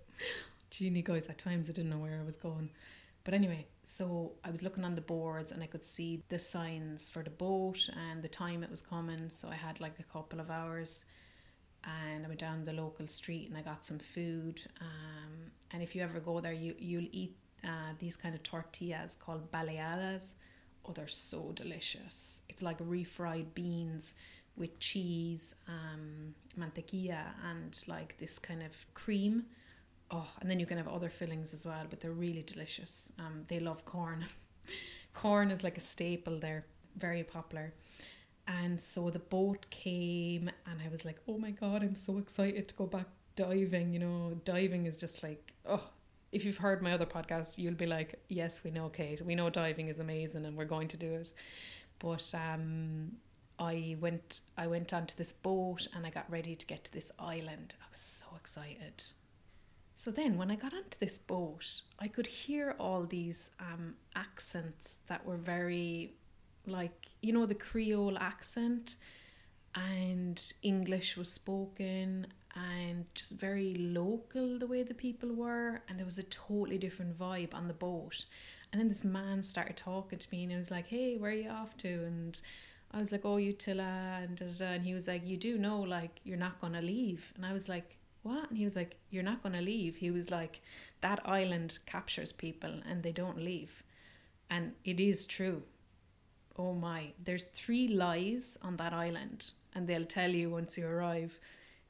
Genie, 0.70 1.02
guys, 1.02 1.26
at 1.26 1.38
times 1.38 1.68
I 1.68 1.72
didn't 1.72 1.90
know 1.90 1.98
where 1.98 2.18
I 2.20 2.24
was 2.24 2.36
going. 2.36 2.70
But 3.24 3.32
anyway, 3.32 3.66
so 3.84 4.32
I 4.44 4.50
was 4.50 4.62
looking 4.62 4.84
on 4.84 4.94
the 4.94 5.00
boards 5.00 5.50
and 5.50 5.62
I 5.62 5.66
could 5.66 5.82
see 5.82 6.22
the 6.28 6.38
signs 6.38 7.08
for 7.08 7.22
the 7.22 7.30
boat 7.30 7.88
and 8.10 8.22
the 8.22 8.28
time 8.28 8.62
it 8.62 8.70
was 8.70 8.82
coming. 8.82 9.30
So 9.30 9.48
I 9.48 9.54
had 9.54 9.80
like 9.80 9.98
a 9.98 10.02
couple 10.02 10.40
of 10.40 10.50
hours 10.50 11.06
and 11.82 12.24
I 12.24 12.28
went 12.28 12.40
down 12.40 12.66
the 12.66 12.74
local 12.74 13.06
street 13.06 13.48
and 13.48 13.56
I 13.56 13.62
got 13.62 13.84
some 13.84 13.98
food. 13.98 14.60
Um, 14.80 15.52
and 15.70 15.82
if 15.82 15.96
you 15.96 16.02
ever 16.02 16.20
go 16.20 16.40
there, 16.40 16.52
you, 16.52 16.74
you'll 16.78 17.08
eat 17.12 17.36
uh, 17.64 17.94
these 17.98 18.14
kind 18.16 18.34
of 18.34 18.42
tortillas 18.42 19.16
called 19.16 19.50
baleadas. 19.50 20.34
Oh, 20.86 20.92
they're 20.92 21.08
so 21.08 21.52
delicious. 21.54 22.42
It's 22.50 22.62
like 22.62 22.78
refried 22.78 23.54
beans 23.54 24.14
with 24.54 24.78
cheese, 24.78 25.54
um, 25.66 26.34
mantequilla, 26.58 27.24
and 27.50 27.76
like 27.88 28.18
this 28.18 28.38
kind 28.38 28.62
of 28.62 28.86
cream 28.92 29.46
oh, 30.14 30.26
and 30.40 30.50
then 30.50 30.60
you 30.60 30.66
can 30.66 30.76
have 30.76 30.88
other 30.88 31.08
fillings 31.08 31.52
as 31.52 31.66
well, 31.66 31.84
but 31.88 32.00
they're 32.00 32.12
really 32.12 32.42
delicious. 32.42 33.12
Um, 33.18 33.42
they 33.48 33.58
love 33.58 33.84
corn. 33.84 34.24
corn 35.14 35.50
is 35.50 35.64
like 35.64 35.76
a 35.76 35.80
staple 35.80 36.38
there, 36.38 36.66
very 36.96 37.24
popular. 37.24 37.74
And 38.46 38.80
so 38.80 39.10
the 39.10 39.18
boat 39.18 39.66
came, 39.70 40.50
and 40.66 40.80
I 40.84 40.88
was 40.90 41.04
like, 41.04 41.18
oh 41.26 41.38
my 41.38 41.50
god, 41.50 41.82
I'm 41.82 41.96
so 41.96 42.18
excited 42.18 42.68
to 42.68 42.74
go 42.74 42.86
back 42.86 43.06
diving. 43.36 43.92
You 43.92 44.00
know, 44.00 44.40
diving 44.44 44.86
is 44.86 44.96
just 44.96 45.22
like, 45.22 45.54
oh, 45.66 45.88
if 46.30 46.44
you've 46.44 46.58
heard 46.58 46.82
my 46.82 46.92
other 46.92 47.06
podcast, 47.06 47.58
you'll 47.58 47.74
be 47.74 47.86
like, 47.86 48.20
yes, 48.28 48.62
we 48.62 48.70
know, 48.70 48.88
Kate. 48.88 49.24
We 49.24 49.34
know 49.34 49.50
diving 49.50 49.88
is 49.88 49.98
amazing, 49.98 50.44
and 50.44 50.56
we're 50.56 50.64
going 50.66 50.88
to 50.88 50.96
do 50.96 51.14
it. 51.14 51.30
But 51.98 52.34
um, 52.34 53.12
I 53.58 53.96
went, 54.00 54.40
I 54.58 54.66
went 54.66 54.92
onto 54.92 55.16
this 55.16 55.32
boat, 55.32 55.88
and 55.94 56.06
I 56.06 56.10
got 56.10 56.30
ready 56.30 56.54
to 56.54 56.66
get 56.66 56.84
to 56.84 56.92
this 56.92 57.10
island. 57.18 57.74
I 57.80 57.86
was 57.90 58.00
so 58.00 58.26
excited. 58.36 59.04
So 59.96 60.10
then, 60.10 60.36
when 60.36 60.50
I 60.50 60.56
got 60.56 60.74
onto 60.74 60.98
this 60.98 61.20
boat, 61.20 61.82
I 62.00 62.08
could 62.08 62.26
hear 62.26 62.74
all 62.80 63.04
these 63.04 63.50
um, 63.60 63.94
accents 64.16 64.98
that 65.06 65.24
were 65.24 65.36
very, 65.36 66.14
like, 66.66 67.06
you 67.22 67.32
know, 67.32 67.46
the 67.46 67.54
Creole 67.54 68.18
accent, 68.18 68.96
and 69.72 70.52
English 70.62 71.16
was 71.16 71.30
spoken, 71.30 72.26
and 72.56 73.06
just 73.14 73.32
very 73.32 73.74
local 73.76 74.58
the 74.58 74.66
way 74.66 74.82
the 74.82 74.94
people 74.94 75.32
were. 75.32 75.82
And 75.88 75.96
there 75.96 76.06
was 76.06 76.18
a 76.18 76.24
totally 76.24 76.76
different 76.78 77.16
vibe 77.16 77.54
on 77.54 77.68
the 77.68 77.74
boat. 77.74 78.24
And 78.72 78.80
then 78.80 78.88
this 78.88 79.04
man 79.04 79.44
started 79.44 79.76
talking 79.76 80.18
to 80.18 80.28
me, 80.32 80.42
and 80.42 80.50
he 80.50 80.58
was 80.58 80.72
like, 80.72 80.88
Hey, 80.88 81.16
where 81.16 81.30
are 81.30 81.34
you 81.34 81.50
off 81.50 81.76
to? 81.78 81.88
And 81.88 82.40
I 82.90 82.98
was 82.98 83.12
like, 83.12 83.24
oh, 83.24 83.36
Utila, 83.36 84.24
and, 84.24 84.40
and 84.60 84.84
he 84.84 84.94
was 84.94 85.08
like, 85.08 85.26
you 85.26 85.36
do 85.36 85.58
know, 85.58 85.80
like, 85.80 86.20
you're 86.22 86.36
not 86.36 86.60
going 86.60 86.74
to 86.74 86.80
leave. 86.80 87.32
And 87.34 87.44
I 87.44 87.52
was 87.52 87.68
like, 87.68 87.96
what? 88.24 88.48
And 88.50 88.58
he 88.58 88.64
was 88.64 88.74
like, 88.74 88.96
you're 89.10 89.22
not 89.22 89.42
going 89.42 89.54
to 89.54 89.60
leave. 89.60 89.96
He 89.96 90.10
was 90.10 90.30
like, 90.30 90.60
that 91.00 91.20
island 91.24 91.78
captures 91.86 92.32
people 92.32 92.80
and 92.88 93.02
they 93.02 93.12
don't 93.12 93.38
leave. 93.38 93.84
And 94.50 94.72
it 94.84 94.98
is 94.98 95.24
true. 95.26 95.62
Oh 96.56 96.72
my, 96.72 97.12
there's 97.22 97.44
three 97.44 97.88
lies 97.88 98.56
on 98.62 98.76
that 98.76 98.92
island, 98.92 99.50
and 99.74 99.88
they'll 99.88 100.04
tell 100.04 100.30
you 100.30 100.50
once 100.50 100.78
you 100.78 100.86
arrive. 100.86 101.40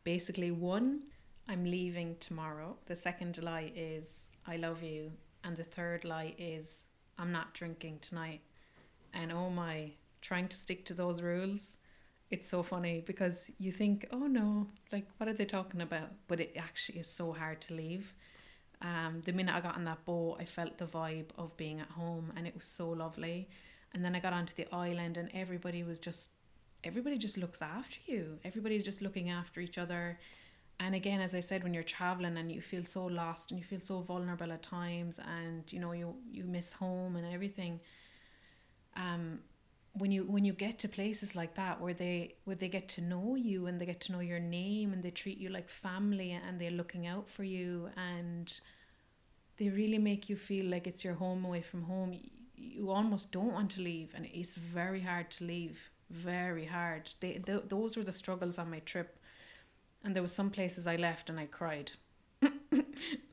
Basically, 0.04 0.50
one, 0.50 1.00
I'm 1.46 1.64
leaving 1.64 2.16
tomorrow. 2.18 2.76
The 2.86 2.96
second 2.96 3.42
lie 3.42 3.72
is, 3.76 4.28
I 4.46 4.56
love 4.56 4.82
you. 4.82 5.12
And 5.42 5.56
the 5.56 5.64
third 5.64 6.06
lie 6.06 6.34
is, 6.38 6.86
I'm 7.18 7.30
not 7.30 7.52
drinking 7.52 7.98
tonight. 8.00 8.40
And 9.12 9.30
oh 9.30 9.50
my, 9.50 9.92
trying 10.22 10.48
to 10.48 10.56
stick 10.56 10.86
to 10.86 10.94
those 10.94 11.20
rules, 11.20 11.76
it's 12.30 12.48
so 12.48 12.62
funny 12.62 13.02
because 13.06 13.50
you 13.58 13.70
think, 13.70 14.06
oh 14.10 14.26
no, 14.26 14.68
like 14.92 15.06
what 15.18 15.28
are 15.28 15.34
they 15.34 15.44
talking 15.44 15.80
about? 15.80 16.10
But 16.26 16.40
it 16.40 16.56
actually 16.56 16.98
is 16.98 17.10
so 17.10 17.32
hard 17.32 17.60
to 17.62 17.74
leave. 17.74 18.14
Um, 18.82 19.22
the 19.24 19.32
minute 19.32 19.54
I 19.54 19.60
got 19.60 19.76
on 19.76 19.84
that 19.84 20.04
boat, 20.04 20.38
I 20.40 20.44
felt 20.44 20.78
the 20.78 20.86
vibe 20.86 21.30
of 21.38 21.56
being 21.56 21.80
at 21.80 21.90
home 21.90 22.32
and 22.36 22.46
it 22.46 22.54
was 22.54 22.66
so 22.66 22.90
lovely. 22.90 23.48
And 23.92 24.04
then 24.04 24.16
I 24.16 24.20
got 24.20 24.32
onto 24.32 24.54
the 24.54 24.72
island 24.74 25.16
and 25.16 25.30
everybody 25.32 25.82
was 25.82 25.98
just, 25.98 26.32
everybody 26.82 27.16
just 27.16 27.38
looks 27.38 27.62
after 27.62 27.98
you. 28.06 28.38
Everybody's 28.44 28.84
just 28.84 29.00
looking 29.00 29.30
after 29.30 29.60
each 29.60 29.78
other. 29.78 30.18
And 30.80 30.94
again, 30.94 31.20
as 31.20 31.34
I 31.34 31.40
said, 31.40 31.62
when 31.62 31.72
you're 31.72 31.84
traveling 31.84 32.36
and 32.36 32.50
you 32.50 32.60
feel 32.60 32.84
so 32.84 33.06
lost 33.06 33.50
and 33.50 33.60
you 33.60 33.64
feel 33.64 33.80
so 33.80 34.00
vulnerable 34.00 34.50
at 34.50 34.62
times 34.62 35.20
and, 35.24 35.62
you 35.72 35.78
know, 35.78 35.92
you, 35.92 36.16
you 36.32 36.44
miss 36.44 36.72
home 36.72 37.14
and 37.14 37.32
everything, 37.32 37.78
um, 38.96 39.38
when 39.96 40.10
you 40.10 40.24
when 40.24 40.44
you 40.44 40.52
get 40.52 40.78
to 40.80 40.88
places 40.88 41.36
like 41.36 41.54
that 41.54 41.80
where 41.80 41.94
they 41.94 42.34
where 42.44 42.56
they 42.56 42.68
get 42.68 42.88
to 42.88 43.00
know 43.00 43.36
you 43.36 43.66
and 43.66 43.80
they 43.80 43.86
get 43.86 44.00
to 44.00 44.12
know 44.12 44.20
your 44.20 44.40
name 44.40 44.92
and 44.92 45.02
they 45.02 45.10
treat 45.10 45.38
you 45.38 45.48
like 45.48 45.68
family 45.68 46.32
and 46.32 46.60
they're 46.60 46.70
looking 46.70 47.06
out 47.06 47.28
for 47.28 47.44
you 47.44 47.88
and 47.96 48.60
they 49.56 49.68
really 49.68 49.98
make 49.98 50.28
you 50.28 50.34
feel 50.34 50.66
like 50.66 50.86
it's 50.86 51.04
your 51.04 51.14
home 51.14 51.44
away 51.44 51.62
from 51.62 51.84
home 51.84 52.18
you 52.56 52.90
almost 52.90 53.30
don't 53.30 53.52
want 53.52 53.70
to 53.70 53.80
leave 53.80 54.12
and 54.16 54.26
it's 54.32 54.56
very 54.56 55.00
hard 55.00 55.30
to 55.30 55.44
leave 55.44 55.90
very 56.10 56.66
hard. 56.66 57.10
They, 57.20 57.34
th- 57.44 57.64
those 57.68 57.96
were 57.96 58.04
the 58.04 58.12
struggles 58.12 58.58
on 58.58 58.70
my 58.70 58.80
trip 58.80 59.18
and 60.04 60.14
there 60.14 60.22
were 60.22 60.28
some 60.28 60.50
places 60.50 60.86
i 60.86 60.96
left 60.96 61.30
and 61.30 61.40
i 61.40 61.46
cried 61.46 61.92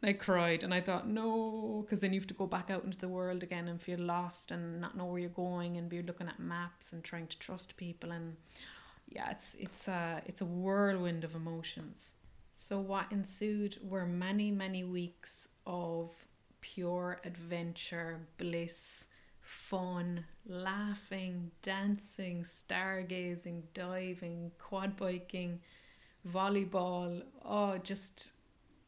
I 0.04 0.14
cried 0.14 0.64
and 0.64 0.74
I 0.74 0.82
thought, 0.82 1.08
no, 1.08 1.84
because 1.84 2.00
then 2.00 2.14
you 2.14 2.20
have 2.20 2.28
to 2.28 2.34
go 2.34 2.48
back 2.48 2.70
out 2.70 2.84
into 2.84 2.98
the 2.98 3.08
world 3.08 3.44
again 3.44 3.68
and 3.68 3.82
feel 3.82 4.00
lost 4.00 4.52
and 4.52 4.82
not 4.82 4.98
know 4.98 5.06
where 5.06 5.20
you're 5.20 5.30
going 5.30 5.78
and 5.78 5.90
be 5.90 6.02
looking 6.02 6.28
at 6.28 6.40
maps 6.40 6.94
and 6.94 7.04
trying 7.04 7.28
to 7.28 7.40
trust 7.40 7.78
people 7.78 8.12
and 8.12 8.36
yeah, 9.12 9.30
it's 9.30 9.56
it's 9.60 9.88
a 9.88 10.22
it's 10.26 10.42
a 10.42 10.46
whirlwind 10.46 11.24
of 11.24 11.36
emotions. 11.36 12.14
So 12.56 12.80
what 12.80 13.12
ensued 13.12 13.78
were 13.84 14.06
many 14.06 14.52
many 14.52 14.84
weeks 14.84 15.50
of 15.66 16.12
pure 16.62 17.20
adventure, 17.26 18.22
bliss, 18.38 19.08
fun, 19.42 20.26
laughing, 20.48 21.52
dancing, 21.62 22.44
stargazing, 22.44 23.64
diving, 23.74 24.52
quad 24.58 24.96
biking, 24.96 25.60
volleyball. 26.28 27.24
Oh, 27.44 27.78
just 27.78 28.32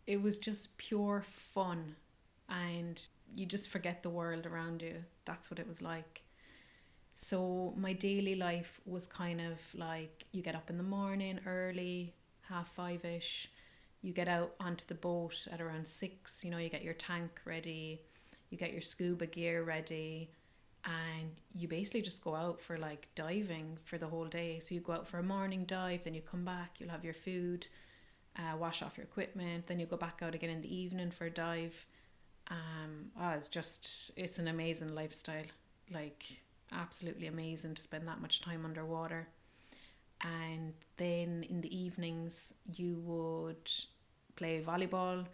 it 0.05 0.21
was 0.21 0.37
just 0.37 0.77
pure 0.77 1.21
fun 1.25 1.95
and 2.49 3.01
you 3.35 3.45
just 3.45 3.69
forget 3.69 4.03
the 4.03 4.09
world 4.09 4.45
around 4.45 4.81
you. 4.81 4.95
That's 5.25 5.49
what 5.49 5.59
it 5.59 5.67
was 5.67 5.81
like. 5.81 6.21
So 7.13 7.73
my 7.77 7.93
daily 7.93 8.35
life 8.35 8.81
was 8.85 9.07
kind 9.07 9.39
of 9.39 9.59
like 9.75 10.25
you 10.31 10.41
get 10.41 10.55
up 10.55 10.69
in 10.69 10.77
the 10.77 10.83
morning 10.83 11.39
early, 11.45 12.13
half 12.49 12.67
five 12.69 13.05
ish. 13.05 13.49
You 14.01 14.11
get 14.11 14.27
out 14.27 14.53
onto 14.59 14.85
the 14.85 14.95
boat 14.95 15.47
at 15.51 15.61
around 15.61 15.87
six. 15.87 16.43
You 16.43 16.51
know, 16.51 16.57
you 16.57 16.69
get 16.69 16.83
your 16.83 16.95
tank 16.95 17.39
ready, 17.45 18.01
you 18.49 18.57
get 18.57 18.73
your 18.73 18.81
scuba 18.81 19.27
gear 19.27 19.63
ready, 19.63 20.31
and 20.85 21.31
you 21.53 21.67
basically 21.67 22.01
just 22.01 22.23
go 22.23 22.35
out 22.35 22.59
for 22.59 22.77
like 22.77 23.07
diving 23.15 23.77
for 23.85 23.97
the 23.97 24.07
whole 24.07 24.25
day. 24.25 24.59
So 24.59 24.75
you 24.75 24.81
go 24.81 24.93
out 24.93 25.07
for 25.07 25.19
a 25.19 25.23
morning 25.23 25.65
dive, 25.65 26.03
then 26.03 26.13
you 26.13 26.21
come 26.21 26.43
back, 26.43 26.75
you'll 26.79 26.89
have 26.89 27.05
your 27.05 27.13
food, 27.13 27.67
uh, 28.37 28.57
wash 28.57 28.81
off 28.81 28.97
your 28.97 29.05
equipment. 29.05 29.67
Then 29.67 29.79
you 29.79 29.85
go 29.85 29.97
back 29.97 30.19
out 30.21 30.35
again 30.35 30.49
in 30.49 30.61
the 30.61 30.75
evening 30.75 31.11
for 31.11 31.25
a 31.25 31.29
dive. 31.29 31.85
Um, 32.49 33.11
oh, 33.19 33.29
it's 33.29 33.47
just 33.47 34.11
it's 34.17 34.39
an 34.39 34.47
amazing 34.47 34.93
lifestyle. 34.95 35.45
Like 35.91 36.23
absolutely 36.71 37.27
amazing 37.27 37.75
to 37.75 37.81
spend 37.81 38.07
that 38.07 38.21
much 38.21 38.41
time 38.41 38.65
underwater. 38.65 39.27
And 40.21 40.73
then 40.97 41.45
in 41.49 41.61
the 41.61 41.77
evenings 41.77 42.53
you 42.75 42.97
would 43.05 43.69
play 44.35 44.63
volleyball, 44.65 45.25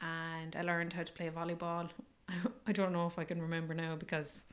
and 0.00 0.56
I 0.56 0.62
learned 0.62 0.92
how 0.92 1.04
to 1.04 1.12
play 1.12 1.30
volleyball. 1.30 1.88
I 2.66 2.72
don't 2.72 2.92
know 2.92 3.06
if 3.06 3.18
I 3.18 3.24
can 3.24 3.40
remember 3.40 3.74
now 3.74 3.96
because 3.96 4.44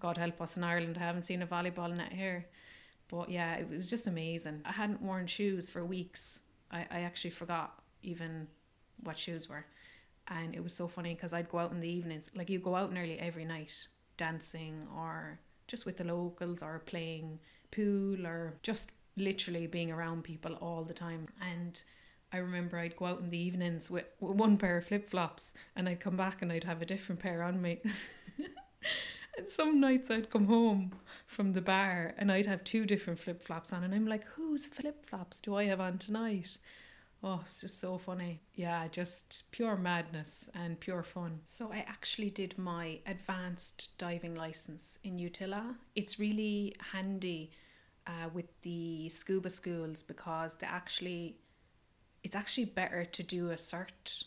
God 0.00 0.18
help 0.18 0.40
us 0.40 0.56
in 0.56 0.64
Ireland, 0.64 0.96
I 1.00 1.04
haven't 1.04 1.24
seen 1.24 1.42
a 1.42 1.46
volleyball 1.46 1.94
net 1.94 2.12
here. 2.12 2.46
But 3.08 3.30
yeah, 3.30 3.54
it 3.54 3.68
was 3.68 3.88
just 3.88 4.06
amazing. 4.06 4.62
I 4.64 4.72
hadn't 4.72 5.02
worn 5.02 5.26
shoes 5.26 5.68
for 5.68 5.84
weeks 5.84 6.40
I, 6.70 6.86
I 6.90 7.00
actually 7.00 7.30
forgot 7.30 7.82
even 8.02 8.48
what 9.02 9.18
shoes 9.18 9.48
were. 9.48 9.66
And 10.28 10.54
it 10.54 10.62
was 10.62 10.74
so 10.74 10.88
funny 10.88 11.14
because 11.14 11.32
I'd 11.32 11.48
go 11.48 11.58
out 11.58 11.70
in 11.72 11.80
the 11.80 11.88
evenings, 11.88 12.30
like 12.34 12.50
you 12.50 12.58
go 12.58 12.74
out 12.74 12.92
nearly 12.92 13.18
every 13.18 13.44
night 13.44 13.86
dancing 14.16 14.86
or 14.96 15.40
just 15.68 15.86
with 15.86 15.98
the 15.98 16.04
locals 16.04 16.62
or 16.62 16.80
playing 16.80 17.38
pool 17.70 18.26
or 18.26 18.54
just 18.62 18.92
literally 19.16 19.66
being 19.66 19.90
around 19.90 20.24
people 20.24 20.54
all 20.54 20.82
the 20.84 20.94
time. 20.94 21.28
And 21.40 21.80
I 22.32 22.38
remember 22.38 22.78
I'd 22.78 22.96
go 22.96 23.06
out 23.06 23.20
in 23.20 23.30
the 23.30 23.38
evenings 23.38 23.90
with, 23.90 24.06
one 24.18 24.58
pair 24.58 24.78
of 24.78 24.86
flip 24.86 25.06
flops 25.06 25.52
and 25.76 25.88
I'd 25.88 26.00
come 26.00 26.16
back 26.16 26.42
and 26.42 26.52
I'd 26.52 26.64
have 26.64 26.82
a 26.82 26.86
different 26.86 27.20
pair 27.20 27.42
on 27.42 27.62
me. 27.62 27.80
and 29.36 29.48
some 29.48 29.80
nights 29.80 30.10
I'd 30.10 30.30
come 30.30 30.46
home 30.46 30.92
from 31.26 31.52
the 31.52 31.60
bar 31.60 32.14
and 32.16 32.32
I'd 32.32 32.46
have 32.46 32.64
two 32.64 32.86
different 32.86 33.18
flip 33.18 33.42
flops 33.42 33.72
on, 33.72 33.84
and 33.84 33.94
I'm 33.94 34.06
like, 34.06 34.24
whose 34.24 34.66
flip 34.66 35.04
flops 35.04 35.40
do 35.40 35.54
I 35.56 35.64
have 35.64 35.80
on 35.80 35.98
tonight? 35.98 36.58
Oh, 37.22 37.42
it's 37.46 37.62
just 37.62 37.80
so 37.80 37.98
funny. 37.98 38.42
Yeah, 38.54 38.86
just 38.88 39.50
pure 39.50 39.76
madness 39.76 40.50
and 40.54 40.78
pure 40.78 41.02
fun. 41.02 41.40
So, 41.44 41.72
I 41.72 41.78
actually 41.88 42.30
did 42.30 42.56
my 42.58 43.00
advanced 43.06 43.98
diving 43.98 44.34
license 44.34 44.98
in 45.02 45.18
Utila. 45.18 45.76
It's 45.94 46.20
really 46.20 46.76
handy 46.92 47.52
uh, 48.06 48.28
with 48.32 48.46
the 48.62 49.08
scuba 49.08 49.50
schools 49.50 50.02
because 50.02 50.56
they 50.56 50.66
actually, 50.66 51.38
it's 52.22 52.36
actually 52.36 52.66
better 52.66 53.04
to 53.04 53.22
do 53.22 53.50
a 53.50 53.54
cert 53.54 54.24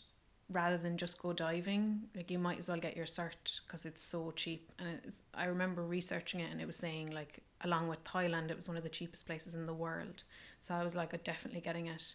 rather 0.50 0.76
than 0.76 0.96
just 0.96 1.22
go 1.22 1.32
diving 1.32 2.02
like 2.14 2.30
you 2.30 2.38
might 2.38 2.58
as 2.58 2.68
well 2.68 2.78
get 2.78 2.96
your 2.96 3.06
cert 3.06 3.60
because 3.64 3.86
it's 3.86 4.02
so 4.02 4.32
cheap. 4.32 4.72
And 4.78 5.00
i 5.34 5.44
remember 5.44 5.82
researching 5.82 6.40
it 6.40 6.50
and 6.50 6.60
it 6.60 6.66
was 6.66 6.76
saying 6.76 7.10
like 7.10 7.42
along 7.62 7.88
with 7.88 8.02
thailand 8.04 8.50
it 8.50 8.56
was 8.56 8.66
one 8.68 8.76
of 8.76 8.82
the 8.82 8.88
cheapest 8.88 9.26
places 9.26 9.54
in 9.54 9.66
the 9.66 9.74
world. 9.74 10.24
So 10.58 10.74
i 10.74 10.82
was 10.82 10.96
like 10.96 11.22
definitely 11.24 11.60
getting 11.60 11.86
it. 11.86 12.14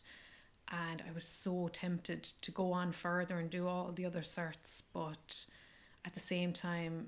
And 0.71 1.01
i 1.07 1.13
was 1.13 1.25
so 1.25 1.69
tempted 1.71 2.23
to 2.23 2.51
go 2.51 2.73
on 2.73 2.91
further 2.91 3.39
and 3.39 3.49
do 3.49 3.67
all 3.67 3.91
the 3.91 4.05
other 4.05 4.21
certs 4.21 4.83
but 4.93 5.45
at 6.03 6.13
the 6.13 6.19
same 6.19 6.51
time 6.53 7.07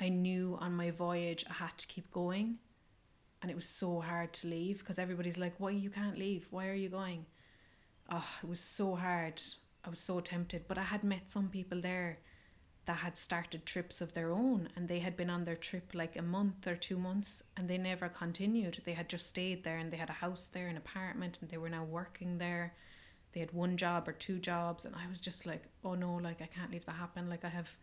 i 0.00 0.08
knew 0.08 0.58
on 0.60 0.74
my 0.74 0.90
voyage 0.90 1.44
i 1.48 1.54
had 1.54 1.78
to 1.78 1.86
keep 1.86 2.10
going. 2.10 2.58
And 3.40 3.50
it 3.50 3.54
was 3.56 3.66
so 3.66 4.00
hard 4.00 4.32
to 4.34 4.46
leave 4.48 4.78
because 4.78 4.98
everybody's 4.98 5.38
like 5.38 5.54
why 5.58 5.70
you 5.70 5.90
can't 5.90 6.18
leave? 6.18 6.48
Why 6.50 6.66
are 6.68 6.74
you 6.74 6.88
going? 6.88 7.26
Oh 8.10 8.28
it 8.42 8.48
was 8.48 8.60
so 8.60 8.96
hard 8.96 9.40
I 9.84 9.90
was 9.90 10.00
so 10.00 10.20
tempted, 10.20 10.66
but 10.68 10.78
I 10.78 10.84
had 10.84 11.02
met 11.02 11.30
some 11.30 11.48
people 11.48 11.80
there 11.80 12.18
that 12.84 12.98
had 12.98 13.16
started 13.16 13.64
trips 13.64 14.00
of 14.00 14.14
their 14.14 14.32
own 14.32 14.68
and 14.74 14.88
they 14.88 14.98
had 14.98 15.16
been 15.16 15.30
on 15.30 15.44
their 15.44 15.56
trip 15.56 15.92
like 15.94 16.16
a 16.16 16.22
month 16.22 16.66
or 16.66 16.74
two 16.74 16.98
months 16.98 17.42
and 17.56 17.68
they 17.68 17.78
never 17.78 18.08
continued. 18.08 18.82
They 18.84 18.94
had 18.94 19.08
just 19.08 19.28
stayed 19.28 19.62
there 19.62 19.78
and 19.78 19.92
they 19.92 19.96
had 19.96 20.10
a 20.10 20.14
house 20.14 20.48
there, 20.48 20.68
an 20.68 20.76
apartment, 20.76 21.40
and 21.40 21.50
they 21.50 21.58
were 21.58 21.68
now 21.68 21.84
working 21.84 22.38
there. 22.38 22.74
They 23.32 23.40
had 23.40 23.52
one 23.52 23.76
job 23.76 24.08
or 24.08 24.12
two 24.12 24.38
jobs, 24.38 24.84
and 24.84 24.94
I 24.94 25.08
was 25.08 25.20
just 25.20 25.46
like, 25.46 25.64
oh 25.84 25.94
no, 25.94 26.16
like 26.16 26.42
I 26.42 26.46
can't 26.46 26.70
leave 26.70 26.84
that 26.84 26.96
happen. 26.96 27.30
Like 27.30 27.44
I 27.44 27.48
have 27.48 27.76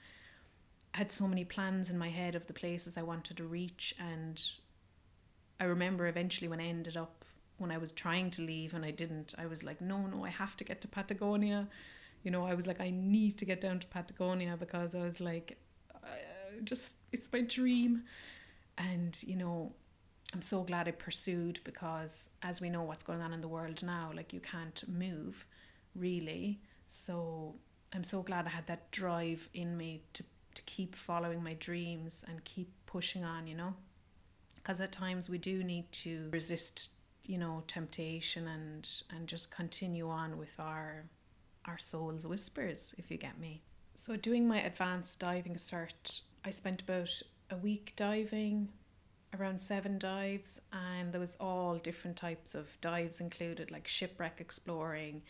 had 0.92 1.12
so 1.12 1.28
many 1.28 1.44
plans 1.44 1.90
in 1.90 1.98
my 1.98 2.10
head 2.10 2.36
of 2.36 2.48
the 2.48 2.54
places 2.54 2.98
I 2.98 3.02
wanted 3.02 3.38
to 3.38 3.46
reach, 3.46 3.96
and 4.00 4.42
I 5.60 5.64
remember 5.64 6.08
eventually 6.08 6.48
when 6.48 6.60
I 6.60 6.68
ended 6.68 6.98
up 6.98 7.26
when 7.60 7.72
I 7.72 7.78
was 7.78 7.92
trying 7.92 8.32
to 8.32 8.42
leave 8.42 8.74
and 8.74 8.84
I 8.84 8.92
didn't, 8.92 9.34
I 9.38 9.46
was 9.46 9.64
like, 9.64 9.82
no, 9.82 10.08
no, 10.08 10.26
I 10.26 10.30
have 10.30 10.58
to 10.58 10.64
get 10.64 10.82
to 10.82 10.88
Patagonia. 10.88 11.68
You 12.24 12.32
know, 12.32 12.46
I 12.46 12.54
was 12.54 12.68
like, 12.68 12.82
I 12.82 12.90
need 12.90 13.38
to 13.38 13.46
get 13.46 13.62
down 13.62 13.80
to 13.80 13.88
Patagonia 13.88 14.58
because 14.58 14.96
I 14.96 15.02
was 15.02 15.22
like, 15.22 15.58
uh, 15.94 16.08
just, 16.64 16.96
it's 17.12 17.32
my 17.32 17.42
dream. 17.42 18.04
And, 18.78 19.18
you 19.24 19.36
know, 19.36 19.74
I'm 20.34 20.42
so 20.42 20.64
glad 20.64 20.88
I 20.88 20.92
pursued 20.92 21.60
because 21.64 22.30
as 22.42 22.62
we 22.62 22.70
know 22.70 22.84
what's 22.84 23.04
going 23.04 23.22
on 23.22 23.34
in 23.34 23.42
the 23.42 23.48
world 23.48 23.84
now, 23.84 24.12
like 24.16 24.34
you 24.34 24.40
can't 24.40 24.84
move 24.88 25.46
really. 25.96 26.62
So 26.88 27.56
I'm 27.94 28.04
so 28.04 28.22
glad 28.22 28.46
I 28.46 28.50
had 28.50 28.68
that 28.68 28.92
drive 28.92 29.50
in 29.54 29.78
me 29.78 30.04
to, 30.14 30.24
to 30.56 30.62
keep 30.64 30.96
following 30.96 31.44
my 31.44 31.54
dreams 31.54 32.24
and 32.28 32.44
keep 32.44 32.72
pushing 32.86 33.24
on, 33.24 33.48
you 33.48 33.56
know 33.56 33.76
because 34.70 34.82
at 34.82 34.92
times 34.92 35.28
we 35.28 35.40
do 35.40 35.64
need 35.64 35.92
to 35.92 36.30
resist 36.32 36.92
you 37.30 37.38
know 37.38 37.64
temptation 37.68 38.48
and 38.48 38.90
and 39.16 39.28
just 39.28 39.52
continue 39.52 40.10
on 40.10 40.38
with 40.40 40.60
our 40.60 41.06
our 41.66 41.78
soul's 41.78 42.26
whispers 42.26 42.96
if 42.98 43.12
you 43.12 43.18
get 43.18 43.40
me. 43.40 43.62
So 43.94 44.16
doing 44.16 44.48
my 44.48 44.60
advanced 44.62 45.20
diving 45.20 45.56
cert 45.56 46.22
i 46.44 46.50
spent 46.50 46.82
about 46.82 47.22
a 47.52 47.58
week 47.58 47.94
diving 47.96 48.70
around 49.38 49.62
seven 49.62 50.00
dives 50.00 50.62
and 50.74 51.14
there 51.14 51.20
was 51.20 51.36
all 51.40 51.76
different 51.78 52.18
types 52.18 52.56
of 52.56 52.80
dives 52.82 53.20
included 53.20 53.70
like 53.70 53.88
shipwreck 53.88 54.42
exploring 54.42 55.22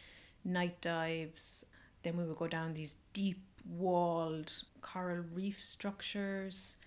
night 0.46 0.80
dives. 0.80 1.66
Then 2.04 2.16
we 2.16 2.24
would 2.24 2.38
go 2.38 2.48
down 2.48 2.74
these 2.74 2.96
deep 3.12 3.44
walled 3.66 4.54
coral 4.82 5.26
reef 5.34 5.62
structures 5.62 6.78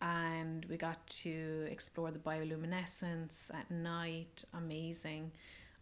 and 0.00 0.64
we 0.66 0.76
got 0.76 1.06
to 1.06 1.66
explore 1.70 2.10
the 2.10 2.18
bioluminescence 2.18 3.52
at 3.54 3.70
night. 3.70 4.44
Amazing. 4.54 5.32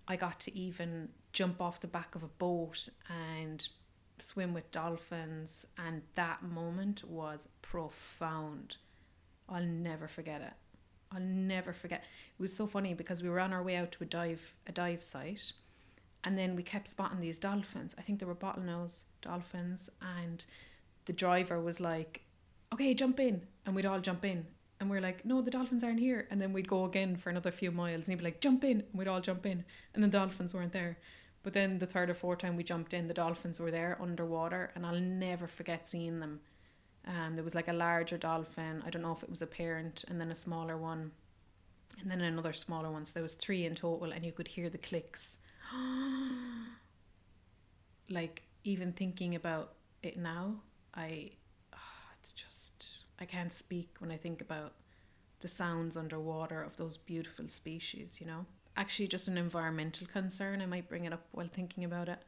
I 0.07 0.17
got 0.17 0.41
to 0.41 0.57
even 0.57 1.11
jump 1.33 1.61
off 1.61 1.81
the 1.81 1.87
back 1.87 2.15
of 2.15 2.23
a 2.23 2.29
boat 2.29 2.89
and 3.09 3.67
swim 4.17 4.55
with 4.55 4.71
dolphins 4.73 5.67
and 5.77 6.03
that 6.15 6.43
moment 6.43 7.05
was 7.05 7.49
profound. 7.63 8.77
I'll 9.49 9.63
never 9.63 10.09
forget 10.09 10.41
it. 10.41 10.55
I'll 11.13 11.21
never 11.21 11.73
forget. 11.73 12.03
It 12.39 12.43
was 12.43 12.55
so 12.55 12.67
funny 12.67 12.95
because 12.95 13.23
we 13.23 13.29
were 13.29 13.41
on 13.41 13.53
our 13.53 13.63
way 13.63 13.77
out 13.77 13.93
to 13.93 14.05
a 14.05 14.07
dive 14.07 14.55
a 14.67 14.73
dive 14.73 15.03
site 15.03 15.53
and 16.25 16.37
then 16.37 16.57
we 16.57 16.63
kept 16.63 16.89
spotting 16.89 17.21
these 17.21 17.39
dolphins. 17.39 17.95
I 17.97 18.03
think 18.03 18.19
they 18.19 18.27
were 18.27 18.35
bottlenose 18.35 19.05
dolphins 19.23 19.89
and 20.03 20.45
the 21.05 21.13
driver 21.13 21.61
was 21.61 21.81
like 21.81 22.23
okay, 22.73 22.95
jump 22.95 23.21
in. 23.21 23.43
And 23.67 23.75
we'd 23.75 23.87
all 23.87 24.01
jump 24.01 24.25
in. 24.25 24.47
And 24.81 24.89
we're 24.89 25.01
like, 25.01 25.25
no, 25.25 25.43
the 25.43 25.51
dolphins 25.51 25.83
aren't 25.83 26.01
here. 26.01 26.29
And 26.31 26.41
then 26.41 26.53
we'd 26.53 26.69
go 26.69 26.85
again 26.85 27.17
for 27.17 27.31
another 27.31 27.51
few 27.51 27.71
miles. 27.71 28.07
And 28.07 28.13
he'd 28.13 28.19
be 28.19 28.25
like, 28.25 28.41
jump 28.41 28.65
in. 28.65 28.81
And 28.81 28.95
we'd 28.95 29.09
all 29.09 29.21
jump 29.21 29.45
in. 29.45 29.65
And 29.95 30.05
the 30.05 30.09
dolphins 30.09 30.55
weren't 30.55 30.73
there. 30.73 30.99
But 31.43 31.53
then 31.53 31.79
the 31.79 31.87
third 31.87 32.11
or 32.11 32.15
fourth 32.15 32.39
time 32.39 32.57
we 32.57 32.63
jumped 32.63 32.93
in, 32.93 33.09
the 33.09 33.15
dolphins 33.15 33.59
were 33.59 33.71
there 33.71 33.99
underwater. 34.01 34.71
And 34.75 34.87
I'll 34.87 35.01
never 35.01 35.47
forget 35.47 35.87
seeing 35.87 36.21
them. 36.21 36.41
Um, 37.09 37.37
there 37.37 37.45
was 37.45 37.55
like 37.55 37.69
a 37.69 37.73
larger 37.73 38.19
dolphin. 38.19 38.83
I 38.87 38.91
don't 38.91 39.03
know 39.03 39.13
if 39.13 39.23
it 39.23 39.31
was 39.31 39.41
a 39.41 39.47
parent, 39.47 40.05
and 40.09 40.21
then 40.21 40.31
a 40.31 40.35
smaller 40.35 40.77
one, 40.77 41.13
and 42.01 42.11
then 42.11 42.21
another 42.21 42.53
smaller 42.53 42.91
one. 42.91 43.07
So 43.07 43.15
there 43.15 43.23
was 43.23 43.35
three 43.35 43.65
in 43.65 43.75
total, 43.75 44.13
and 44.13 44.27
you 44.27 44.33
could 44.33 44.49
hear 44.49 44.69
the 44.69 44.79
clicks. 44.79 45.39
like 48.11 48.43
even 48.65 48.93
thinking 48.93 49.35
about 49.35 49.73
it 50.03 50.19
now, 50.19 50.57
I 50.95 51.31
it's 52.19 52.33
just 52.33 53.05
I 53.21 53.25
can't 53.25 53.53
speak 53.53 53.97
when 53.99 54.11
I 54.11 54.17
think 54.17 54.41
about 54.41 54.73
the 55.41 55.49
sounds 55.49 55.97
underwater 55.97 56.63
of 56.63 56.77
those 56.77 56.97
beautiful 56.97 57.49
species, 57.49 58.19
you 58.21 58.27
know. 58.27 58.47
Actually, 58.77 59.09
just 59.09 59.29
an 59.29 59.39
environmental 59.39 60.07
concern, 60.07 60.61
I 60.61 60.67
might 60.67 60.89
bring 60.89 61.05
it 61.05 61.13
up 61.13 61.27
while 61.33 61.49
thinking 61.49 61.85
about 61.85 62.09
it. 62.09 62.19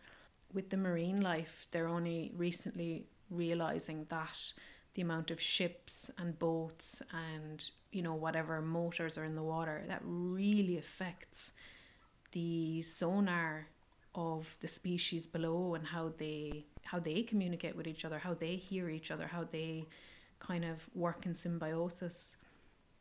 With 0.53 0.71
the 0.71 0.77
marine 0.77 1.21
life, 1.21 1.69
they're 1.71 1.87
only 1.87 2.33
recently 2.37 3.07
realizing 3.31 4.07
that 4.09 4.53
the 4.95 5.03
amount 5.03 5.31
of 5.31 5.41
ships 5.41 6.11
and 6.19 6.39
boats 6.39 7.03
and 7.13 7.71
you 7.93 8.03
know 8.03 8.15
whatever 8.15 8.61
motors 8.61 9.17
are 9.17 9.25
in 9.25 9.37
the 9.37 9.43
water 9.43 9.85
that 9.87 10.01
really 10.05 10.77
affects 10.77 11.53
the 12.33 12.83
sonar 12.83 13.69
of 14.15 14.57
the 14.61 14.69
species 14.69 15.27
below 15.27 15.75
and 15.75 15.87
how 15.89 16.13
they 16.17 16.65
how 16.85 16.99
they 16.99 17.23
communicate 17.23 17.77
with 17.77 17.87
each 17.87 18.05
other, 18.05 18.19
how 18.19 18.35
they 18.35 18.57
hear 18.57 18.89
each 18.89 19.11
other, 19.11 19.29
how 19.29 19.45
they 19.45 19.87
kind 20.39 20.65
of 20.65 20.89
work 20.95 21.27
in 21.27 21.35
symbiosis. 21.35 22.37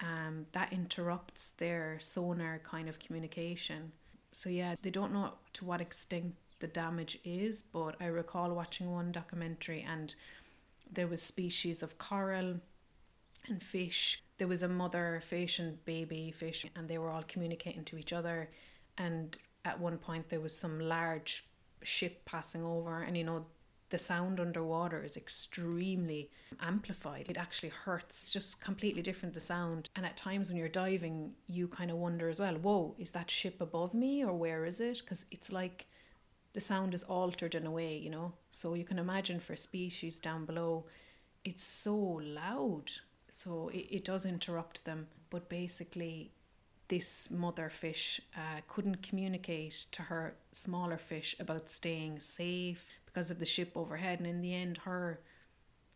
Um, 0.02 0.46
that 0.54 0.72
interrupts 0.72 1.52
their 1.52 1.98
sonar 2.00 2.60
kind 2.60 2.88
of 2.88 3.00
communication. 3.00 3.92
So 4.32 4.50
yeah, 4.50 4.76
they 4.82 4.92
don't 4.92 5.12
know 5.12 5.34
to 5.54 5.66
what 5.66 5.82
extent 5.82 6.36
the 6.60 6.68
damage 6.68 7.18
is, 7.24 7.62
but 7.62 7.96
I 8.00 8.06
recall 8.06 8.54
watching 8.54 8.92
one 8.92 9.12
documentary 9.12 9.86
and 9.88 10.14
there 10.92 11.08
was 11.08 11.22
species 11.22 11.82
of 11.82 11.98
coral 11.98 12.60
and 13.48 13.62
fish. 13.62 14.22
There 14.38 14.48
was 14.48 14.62
a 14.62 14.68
mother 14.68 15.22
fish 15.24 15.60
and 15.60 15.84
baby 15.86 16.32
fish 16.32 16.66
and 16.76 16.88
they 16.88 16.98
were 16.98 17.10
all 17.10 17.24
communicating 17.28 17.84
to 17.86 17.98
each 17.98 18.14
other 18.14 18.50
and 18.98 19.38
at 19.66 19.80
one 19.80 19.98
point 19.98 20.30
there 20.30 20.40
was 20.40 20.56
some 20.56 20.80
large 20.80 21.46
ship 21.82 22.26
passing 22.26 22.64
over 22.64 23.02
and 23.02 23.18
you 23.18 23.24
know 23.24 23.46
the 23.90 23.98
sound 23.98 24.40
underwater 24.40 25.04
is 25.04 25.18
extremely 25.18 26.30
amplified. 26.62 27.26
It 27.30 27.38
actually 27.38 27.70
hurts. 27.70 28.22
It's 28.22 28.34
just 28.34 28.62
completely 28.62 29.02
different 29.02 29.34
the 29.34 29.42
sound. 29.42 29.90
And 29.96 30.06
at 30.06 30.18
times 30.18 30.50
when 30.50 30.58
you're 30.58 30.70
diving, 30.70 31.34
you 31.48 31.68
kind 31.68 31.92
of 31.92 31.98
wonder 31.98 32.30
as 32.30 32.40
well, 32.40 32.56
whoa, 32.56 32.96
is 33.00 33.12
that 33.12 33.32
ship 33.32 33.60
above 33.60 33.94
me 33.94 34.24
or 34.24 34.34
where 34.34 34.66
is 34.66 34.80
it? 34.80 35.00
Because 35.00 35.26
it's 35.32 35.52
like 35.52 35.88
the 36.54 36.62
sound 36.62 36.94
is 36.94 37.04
altered 37.04 37.56
in 37.56 37.66
a 37.66 37.72
way, 37.72 37.98
you 37.98 38.10
know. 38.10 38.34
So 38.52 38.74
you 38.74 38.84
can 38.84 39.00
imagine 39.00 39.40
for 39.40 39.56
species 39.56 40.20
down 40.20 40.46
below, 40.46 40.86
it's 41.44 41.64
so 41.64 41.96
loud. 41.96 42.92
So 43.32 43.70
it, 43.70 43.88
it 43.90 44.06
does 44.06 44.26
interrupt 44.26 44.86
them. 44.86 45.08
But 45.30 45.50
basically, 45.50 46.32
this 46.90 47.32
mother 47.32 47.70
fish 47.70 48.20
uh, 48.36 48.62
couldn't 48.68 49.02
communicate 49.02 49.86
to 49.92 50.04
her 50.04 50.36
smaller 50.52 50.98
fish 50.98 51.36
about 51.40 51.70
staying 51.70 52.20
safe 52.20 52.90
because 53.06 53.32
of 53.32 53.40
the 53.40 53.46
ship 53.46 53.72
overhead 53.76 54.20
and 54.20 54.28
in 54.28 54.42
the 54.42 54.54
end 54.54 54.80
her 54.80 55.22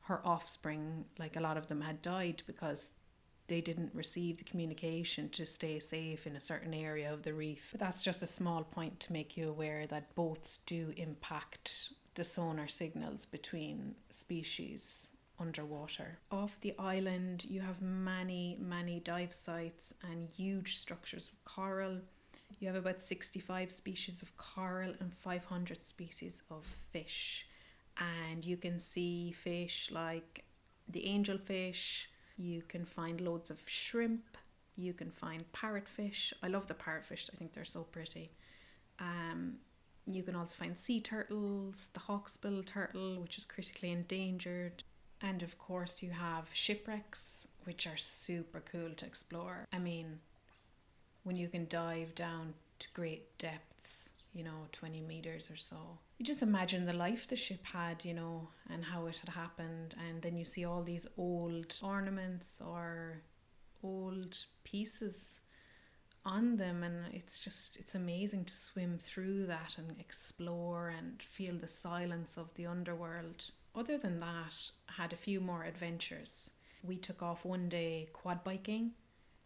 her 0.04 0.22
offspring 0.26 1.06
like 1.18 1.36
a 1.36 1.40
lot 1.42 1.58
of 1.58 1.68
them 1.68 1.82
had 1.82 2.02
died 2.02 2.44
because 2.46 2.92
they 3.48 3.62
didn't 3.62 3.92
receive 3.94 4.38
the 4.38 4.44
communication 4.44 5.30
to 5.30 5.46
stay 5.46 5.80
safe 5.80 6.26
in 6.26 6.36
a 6.36 6.40
certain 6.40 6.74
area 6.74 7.12
of 7.12 7.24
the 7.24 7.34
reef. 7.34 7.70
But 7.72 7.82
that's 7.82 8.04
just 8.04 8.24
a 8.24 8.28
small 8.28 8.64
point 8.64 9.00
to 9.02 9.14
make 9.14 9.36
you 9.36 9.50
aware 9.50 9.86
that 9.88 10.16
boats 10.16 10.58
do 10.66 10.94
impact 10.96 11.90
the 12.16 12.24
sonar 12.24 12.68
signals 12.68 13.26
between 13.26 13.96
species 14.12 15.10
underwater. 15.44 16.18
Off 16.32 16.60
the 16.62 16.74
island, 16.80 17.46
you 17.46 17.62
have 17.62 17.82
many, 17.82 18.58
many 18.60 19.00
dive 19.02 19.34
sites 19.34 19.94
and 20.10 20.30
huge 20.30 20.78
structures 20.78 21.30
of 21.32 21.44
coral. 21.44 21.98
You 22.60 22.68
have 22.70 22.78
about 22.78 23.02
65 23.02 23.72
species 23.72 24.22
of 24.22 24.36
coral 24.38 24.94
and 25.00 25.14
500 25.14 25.86
species 25.86 26.42
of 26.50 26.66
fish. 26.66 27.46
And 27.98 28.44
you 28.46 28.58
can 28.58 28.80
see 28.80 29.34
fish 29.34 29.90
like 29.92 30.46
the 30.88 31.04
angelfish, 31.16 32.06
you 32.38 32.62
can 32.68 32.86
find 32.86 33.22
loads 33.22 33.50
of 33.50 33.60
shrimp, 33.68 34.38
you 34.76 34.94
can 34.94 35.12
find 35.12 35.44
parrotfish. 35.52 36.34
I 36.42 36.48
love 36.48 36.68
the 36.68 36.74
parrotfish, 36.74 37.30
I 37.34 37.38
think 37.38 37.54
they're 37.54 37.66
so 37.78 37.84
pretty. 37.84 38.32
Um, 39.00 39.58
you 40.06 40.24
can 40.24 40.36
also 40.36 40.56
find 40.56 40.78
sea 40.78 41.00
turtles, 41.00 41.92
the 41.94 42.00
hawksbill 42.00 42.66
turtle, 42.66 43.22
which 43.22 43.38
is 43.38 43.46
critically 43.46 43.92
endangered, 43.92 44.84
and 45.24 45.42
of 45.42 45.58
course, 45.58 46.04
you 46.04 46.12
have 46.12 46.50
shipwrecks, 46.52 47.48
which 47.64 47.88
are 47.88 47.98
super 47.98 48.60
cool 48.60 48.92
to 48.98 49.06
explore. 49.06 49.66
I 49.72 49.80
mean, 49.80 50.20
when 51.24 51.38
you 51.38 51.48
can 51.48 51.66
dive 51.70 52.14
down 52.14 52.56
to 52.80 52.88
great 52.94 53.38
depths, 53.38 54.10
you 54.34 54.44
know, 54.44 54.68
20 54.74 55.00
meters 55.00 55.50
or 55.50 55.56
so. 55.56 55.78
You 56.18 56.26
just 56.26 56.44
imagine 56.44 56.86
the 56.86 56.94
life 56.94 57.28
the 57.28 57.38
ship 57.38 57.66
had, 57.66 58.04
you 58.04 58.14
know, 58.14 58.50
and 58.70 58.84
how 58.84 59.06
it 59.06 59.18
had 59.18 59.30
happened. 59.30 59.96
And 60.10 60.22
then 60.22 60.36
you 60.36 60.44
see 60.44 60.66
all 60.66 60.84
these 60.84 61.08
old 61.18 61.74
ornaments 61.82 62.62
or 62.64 63.22
old 63.82 64.38
pieces 64.66 65.40
on 66.26 66.56
them 66.56 66.84
and 66.84 67.14
it's 67.14 67.38
just 67.38 67.76
it's 67.76 67.96
amazing 67.96 68.46
to 68.46 68.56
swim 68.56 68.98
through 68.98 69.46
that 69.46 69.76
and 69.78 70.00
explore 70.00 70.88
and 70.88 71.22
feel 71.22 71.58
the 71.58 71.68
silence 71.68 72.38
of 72.38 72.54
the 72.54 72.66
underworld 72.66 73.52
other 73.76 73.98
than 73.98 74.20
that, 74.20 74.72
had 74.98 75.14
a 75.14 75.18
few 75.18 75.40
more 75.40 75.64
adventures. 75.64 76.52
We 76.84 76.98
took 76.98 77.22
off 77.24 77.46
one 77.46 77.70
day 77.70 78.10
quad 78.14 78.44
biking. 78.44 78.92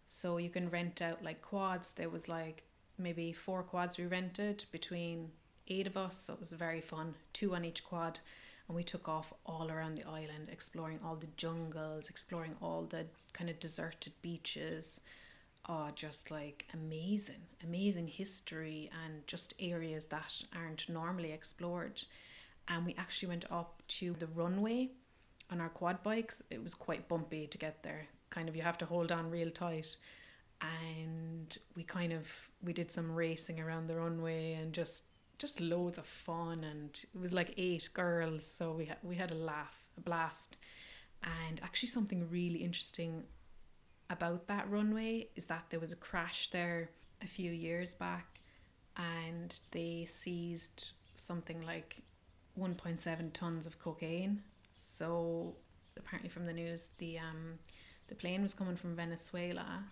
So 0.06 0.38
you 0.38 0.50
can 0.50 0.70
rent 0.70 1.02
out 1.02 1.24
like 1.24 1.42
quads. 1.42 1.92
There 1.92 2.10
was 2.10 2.30
like 2.30 2.64
maybe 2.98 3.34
four 3.34 3.64
quads 3.64 3.98
we 3.98 4.06
rented 4.06 4.66
between 4.72 5.32
eight 5.68 5.88
of 5.88 5.98
us. 5.98 6.18
So 6.18 6.34
it 6.34 6.40
was 6.40 6.52
very 6.54 6.82
fun. 6.82 7.16
Two 7.34 7.56
on 7.56 7.66
each 7.66 7.84
quad. 7.84 8.20
And 8.68 8.76
we 8.76 8.84
took 8.84 9.08
off 9.08 9.34
all 9.46 9.72
around 9.72 9.98
the 9.98 10.08
island, 10.08 10.50
exploring 10.52 11.00
all 11.06 11.16
the 11.16 11.28
jungles, 11.38 12.10
exploring 12.10 12.56
all 12.62 12.84
the 12.84 13.06
kind 13.34 13.50
of 13.50 13.60
deserted 13.60 14.14
beaches. 14.22 15.02
Oh, 15.70 15.90
just 15.96 16.32
like 16.32 16.66
amazing, 16.74 17.44
amazing 17.64 18.08
history 18.08 18.90
and 19.06 19.28
just 19.28 19.54
areas 19.60 20.06
that 20.06 20.42
aren't 20.56 20.88
normally 20.90 21.32
explored 21.32 22.04
and 22.68 22.86
we 22.86 22.96
actually 22.98 23.30
went 23.30 23.46
up 23.52 23.82
to 23.88 24.14
the 24.14 24.28
runway 24.28 24.90
on 25.52 25.62
our 25.62 25.70
quad 25.70 26.04
bikes. 26.04 26.42
It 26.50 26.62
was 26.64 26.74
quite 26.74 27.08
bumpy 27.08 27.48
to 27.48 27.58
get 27.58 27.84
there. 27.84 28.08
Kind 28.30 28.50
of 28.50 28.56
you 28.56 28.62
have 28.62 28.78
to 28.80 28.86
hold 28.86 29.12
on 29.12 29.32
real 29.32 29.50
tight. 29.50 29.96
And 30.62 31.56
we 31.76 31.84
kind 31.84 32.12
of 32.12 32.50
we 32.64 32.74
did 32.74 32.92
some 32.92 33.12
racing 33.12 33.60
around 33.60 33.88
the 33.88 33.96
runway 33.96 34.54
and 34.54 34.74
just 34.74 35.06
just 35.38 35.62
loads 35.62 36.00
of 36.00 36.06
fun 36.06 36.64
and 36.64 37.04
it 37.14 37.22
was 37.22 37.32
like 37.32 37.54
eight 37.58 37.90
girls 37.94 38.44
so 38.44 38.72
we 38.72 38.86
had 38.86 38.98
we 39.04 39.16
had 39.16 39.30
a 39.30 39.36
laugh 39.36 39.86
a 39.96 40.02
blast 40.02 40.58
and 41.24 41.60
actually 41.62 41.90
something 41.90 42.28
really 42.32 42.64
interesting 42.64 43.24
about 44.10 44.48
that 44.48 44.68
runway 44.70 45.28
is 45.36 45.46
that 45.46 45.66
there 45.70 45.80
was 45.80 45.92
a 45.92 45.96
crash 45.96 46.48
there 46.50 46.90
a 47.22 47.28
few 47.28 47.52
years 47.52 47.94
back 47.94 48.40
and 48.96 49.60
they 49.72 50.06
seized 50.08 50.92
something 51.16 51.62
like 51.62 52.02
1.7 52.60 53.34
tons 53.34 53.66
of 53.66 53.80
cocaine. 53.80 54.44
So 54.76 55.56
apparently 55.98 56.30
from 56.30 56.46
the 56.46 56.54
news, 56.54 56.92
the 56.98 57.20
um, 57.20 57.60
the 58.08 58.16
plane 58.16 58.42
was 58.42 58.54
coming 58.54 58.76
from 58.76 58.96
Venezuela, 58.96 59.84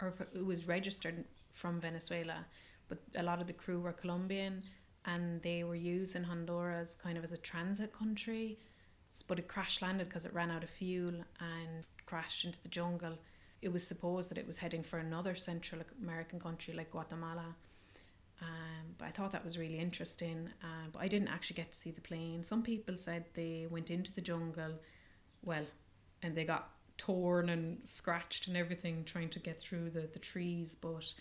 or 0.00 0.14
it 0.34 0.44
was 0.44 0.66
registered 0.66 1.24
from 1.50 1.80
Venezuela, 1.80 2.46
but 2.88 2.98
a 3.16 3.22
lot 3.22 3.40
of 3.40 3.46
the 3.46 3.52
crew 3.52 3.80
were 3.80 3.92
Colombian, 3.92 4.62
and 5.04 5.42
they 5.42 5.62
were 5.62 5.76
using 5.76 6.24
Honduras 6.24 6.96
kind 7.00 7.16
of 7.16 7.24
as 7.24 7.32
a 7.32 7.36
transit 7.36 7.92
country. 7.92 8.58
But 9.28 9.38
it 9.38 9.46
crash 9.46 9.82
landed 9.82 10.08
because 10.08 10.24
it 10.24 10.32
ran 10.32 10.50
out 10.50 10.64
of 10.64 10.70
fuel 10.70 11.14
and 11.38 11.86
crashed 12.06 12.46
into 12.46 12.62
the 12.62 12.68
jungle. 12.68 13.18
It 13.60 13.70
was 13.70 13.86
supposed 13.86 14.30
that 14.30 14.38
it 14.38 14.46
was 14.46 14.58
heading 14.58 14.82
for 14.82 14.98
another 14.98 15.34
Central 15.34 15.82
American 16.02 16.40
country 16.40 16.72
like 16.72 16.90
Guatemala 16.90 17.54
um, 18.42 18.94
but 18.98 19.06
I 19.06 19.10
thought 19.10 19.32
that 19.32 19.44
was 19.44 19.58
really 19.58 19.78
interesting. 19.78 20.50
Um, 20.62 20.90
but 20.92 21.00
I 21.00 21.08
didn't 21.08 21.28
actually 21.28 21.54
get 21.54 21.72
to 21.72 21.78
see 21.78 21.90
the 21.90 22.00
plane. 22.00 22.42
Some 22.42 22.62
people 22.62 22.96
said 22.96 23.24
they 23.34 23.66
went 23.70 23.90
into 23.90 24.12
the 24.12 24.20
jungle, 24.20 24.80
well, 25.42 25.64
and 26.22 26.36
they 26.36 26.44
got 26.44 26.70
torn 26.98 27.48
and 27.48 27.78
scratched 27.84 28.46
and 28.48 28.56
everything 28.56 29.04
trying 29.04 29.30
to 29.30 29.38
get 29.38 29.60
through 29.60 29.90
the, 29.90 30.08
the 30.12 30.18
trees. 30.18 30.76
But 30.80 31.12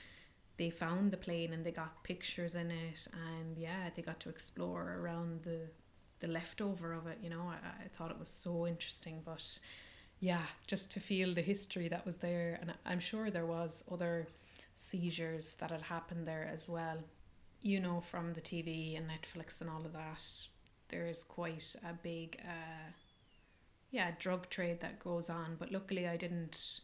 they 0.57 0.69
found 0.69 1.11
the 1.11 1.17
plane 1.17 1.53
and 1.53 1.65
they 1.65 1.71
got 1.71 2.03
pictures 2.03 2.55
in 2.55 2.71
it. 2.71 3.07
And 3.13 3.57
yeah, 3.57 3.89
they 3.95 4.01
got 4.01 4.19
to 4.21 4.29
explore 4.29 4.97
around 4.99 5.43
the, 5.43 5.61
the 6.19 6.27
leftover 6.27 6.93
of 6.93 7.07
it. 7.07 7.19
You 7.21 7.29
know, 7.29 7.43
I, 7.47 7.85
I 7.85 7.87
thought 7.87 8.11
it 8.11 8.19
was 8.19 8.29
so 8.29 8.67
interesting. 8.67 9.21
But 9.23 9.59
yeah, 10.19 10.43
just 10.67 10.91
to 10.93 10.99
feel 10.99 11.33
the 11.33 11.41
history 11.41 11.87
that 11.87 12.05
was 12.05 12.17
there. 12.17 12.59
And 12.61 12.73
I'm 12.85 12.99
sure 12.99 13.29
there 13.29 13.45
was 13.45 13.83
other 13.91 14.27
seizures 14.75 15.55
that 15.55 15.71
had 15.71 15.83
happened 15.83 16.27
there 16.27 16.49
as 16.51 16.67
well. 16.67 16.97
You 17.61 17.79
know, 17.79 18.01
from 18.01 18.33
the 18.33 18.41
TV 18.41 18.97
and 18.97 19.09
Netflix 19.09 19.61
and 19.61 19.69
all 19.69 19.85
of 19.85 19.93
that, 19.93 20.23
there 20.89 21.07
is 21.07 21.23
quite 21.23 21.75
a 21.87 21.93
big, 21.93 22.39
uh, 22.43 22.91
yeah, 23.91 24.11
drug 24.19 24.49
trade 24.49 24.81
that 24.81 24.99
goes 24.99 25.29
on. 25.29 25.55
But 25.59 25.71
luckily, 25.71 26.07
I 26.07 26.17
didn't, 26.17 26.81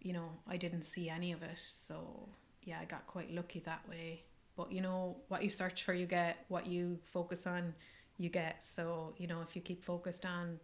you 0.00 0.12
know, 0.12 0.30
I 0.48 0.56
didn't 0.56 0.82
see 0.82 1.08
any 1.08 1.32
of 1.32 1.42
it. 1.42 1.58
So, 1.58 2.28
yeah, 2.62 2.78
I 2.80 2.84
got 2.84 3.06
quite 3.06 3.32
lucky 3.32 3.60
that 3.60 3.88
way. 3.88 4.22
But, 4.56 4.70
you 4.70 4.80
know, 4.80 5.16
what 5.28 5.42
you 5.42 5.50
search 5.50 5.82
for, 5.82 5.94
you 5.94 6.06
get. 6.06 6.44
What 6.48 6.66
you 6.66 6.98
focus 7.04 7.46
on, 7.46 7.74
you 8.18 8.28
get. 8.28 8.62
So, 8.62 9.14
you 9.16 9.26
know, 9.26 9.42
if 9.42 9.56
you 9.56 9.62
keep 9.62 9.82
focused 9.82 10.24
on 10.24 10.60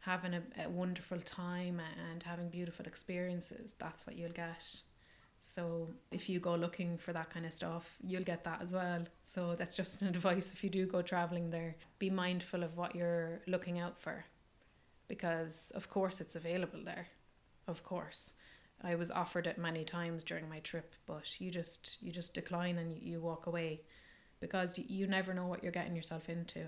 having 0.00 0.34
a, 0.34 0.42
a 0.64 0.68
wonderful 0.68 1.20
time 1.20 1.80
and 2.10 2.22
having 2.24 2.48
beautiful 2.48 2.86
experiences, 2.86 3.74
that's 3.78 4.06
what 4.06 4.16
you'll 4.16 4.30
get. 4.32 4.82
So 5.44 5.88
if 6.12 6.28
you 6.28 6.38
go 6.38 6.54
looking 6.54 6.96
for 6.96 7.12
that 7.12 7.30
kind 7.30 7.44
of 7.44 7.52
stuff, 7.52 7.98
you'll 8.00 8.22
get 8.22 8.44
that 8.44 8.62
as 8.62 8.72
well. 8.72 9.04
So 9.22 9.56
that's 9.58 9.74
just 9.74 10.00
an 10.00 10.08
advice 10.14 10.52
if 10.52 10.62
you 10.62 10.70
do 10.70 10.86
go 10.86 11.02
traveling 11.02 11.50
there. 11.50 11.74
Be 11.98 12.10
mindful 12.10 12.62
of 12.62 12.76
what 12.76 12.94
you're 12.94 13.40
looking 13.48 13.80
out 13.80 13.98
for 13.98 14.24
because 15.08 15.72
of 15.74 15.88
course 15.90 16.20
it's 16.20 16.36
available 16.36 16.78
there. 16.84 17.08
Of 17.66 17.82
course. 17.82 18.34
I 18.84 18.94
was 18.94 19.10
offered 19.10 19.48
it 19.48 19.58
many 19.58 19.84
times 19.84 20.22
during 20.22 20.48
my 20.48 20.60
trip, 20.60 20.94
but 21.06 21.40
you 21.40 21.50
just 21.50 21.98
you 22.00 22.12
just 22.12 22.34
decline 22.34 22.78
and 22.78 22.96
you 23.02 23.20
walk 23.20 23.46
away 23.46 23.82
because 24.40 24.78
you 24.78 25.08
never 25.08 25.34
know 25.34 25.46
what 25.46 25.62
you're 25.62 25.72
getting 25.72 25.96
yourself 25.96 26.28
into. 26.28 26.66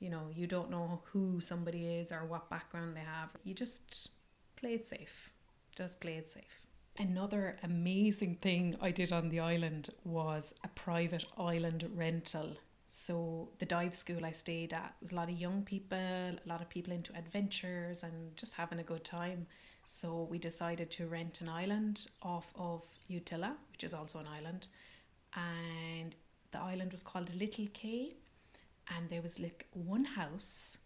You 0.00 0.10
know, 0.10 0.30
you 0.34 0.48
don't 0.48 0.70
know 0.70 1.00
who 1.12 1.40
somebody 1.40 1.86
is 1.86 2.10
or 2.10 2.24
what 2.24 2.50
background 2.50 2.96
they 2.96 3.00
have. 3.00 3.30
You 3.44 3.54
just 3.54 4.10
play 4.56 4.74
it 4.74 4.86
safe. 4.86 5.30
Just 5.76 6.00
play 6.00 6.16
it 6.16 6.28
safe. 6.28 6.65
Another 6.98 7.58
amazing 7.62 8.36
thing 8.36 8.74
I 8.80 8.90
did 8.90 9.12
on 9.12 9.28
the 9.28 9.40
island 9.40 9.90
was 10.04 10.54
a 10.64 10.68
private 10.68 11.26
island 11.36 11.90
rental. 11.94 12.56
So 12.88 13.50
the 13.58 13.66
dive 13.66 13.94
school 13.94 14.24
I 14.24 14.30
stayed 14.30 14.72
at 14.72 14.94
was 15.00 15.12
a 15.12 15.14
lot 15.14 15.28
of 15.28 15.38
young 15.38 15.62
people, 15.62 15.98
a 15.98 16.40
lot 16.46 16.62
of 16.62 16.70
people 16.70 16.94
into 16.94 17.14
adventures 17.14 18.02
and 18.02 18.34
just 18.36 18.54
having 18.54 18.78
a 18.78 18.82
good 18.82 19.04
time. 19.04 19.46
So 19.86 20.26
we 20.30 20.38
decided 20.38 20.90
to 20.92 21.06
rent 21.06 21.40
an 21.42 21.48
island 21.48 22.06
off 22.22 22.52
of 22.56 22.84
Utila, 23.10 23.52
which 23.72 23.84
is 23.84 23.92
also 23.92 24.18
an 24.18 24.26
island, 24.26 24.68
and 25.34 26.14
the 26.50 26.60
island 26.60 26.92
was 26.92 27.02
called 27.02 27.34
Little 27.34 27.66
Cay, 27.72 28.14
and 28.88 29.10
there 29.10 29.22
was 29.22 29.38
like 29.38 29.66
one 29.72 30.04
house, 30.04 30.78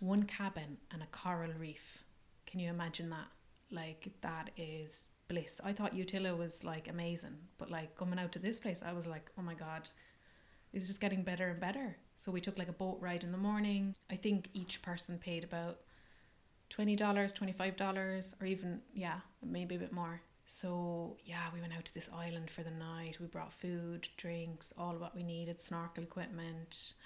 one 0.00 0.24
cabin, 0.24 0.78
and 0.90 1.02
a 1.02 1.06
coral 1.06 1.52
reef. 1.58 2.02
Can 2.46 2.60
you 2.60 2.68
imagine 2.68 3.10
that? 3.10 3.28
Like 3.70 4.08
that 4.20 4.50
is 4.56 5.04
bliss. 5.28 5.60
I 5.64 5.72
thought 5.72 5.94
Utila 5.94 6.36
was 6.36 6.64
like 6.64 6.88
amazing, 6.88 7.36
but 7.58 7.70
like 7.70 7.96
coming 7.96 8.18
out 8.18 8.32
to 8.32 8.38
this 8.38 8.58
place, 8.58 8.82
I 8.84 8.92
was 8.92 9.06
like, 9.06 9.30
oh 9.38 9.42
my 9.42 9.54
god, 9.54 9.90
it's 10.72 10.86
just 10.86 11.00
getting 11.00 11.22
better 11.22 11.48
and 11.48 11.60
better. 11.60 11.96
So 12.16 12.32
we 12.32 12.40
took 12.40 12.58
like 12.58 12.68
a 12.68 12.72
boat 12.72 12.98
ride 13.00 13.24
in 13.24 13.32
the 13.32 13.38
morning. 13.38 13.94
I 14.10 14.16
think 14.16 14.48
each 14.54 14.82
person 14.82 15.18
paid 15.18 15.44
about 15.44 15.78
$20, 16.70 16.98
$25, 16.98 18.34
or 18.40 18.46
even, 18.46 18.80
yeah, 18.94 19.20
maybe 19.44 19.76
a 19.76 19.78
bit 19.78 19.92
more. 19.92 20.22
So 20.46 21.16
yeah, 21.24 21.48
we 21.52 21.60
went 21.60 21.72
out 21.76 21.84
to 21.86 21.94
this 21.94 22.10
island 22.14 22.50
for 22.50 22.62
the 22.62 22.70
night. 22.70 23.18
We 23.20 23.26
brought 23.26 23.52
food, 23.52 24.08
drinks, 24.16 24.72
all 24.78 24.94
what 24.94 25.14
we 25.14 25.22
needed, 25.22 25.60
snorkel 25.60 26.04
equipment. 26.04 26.94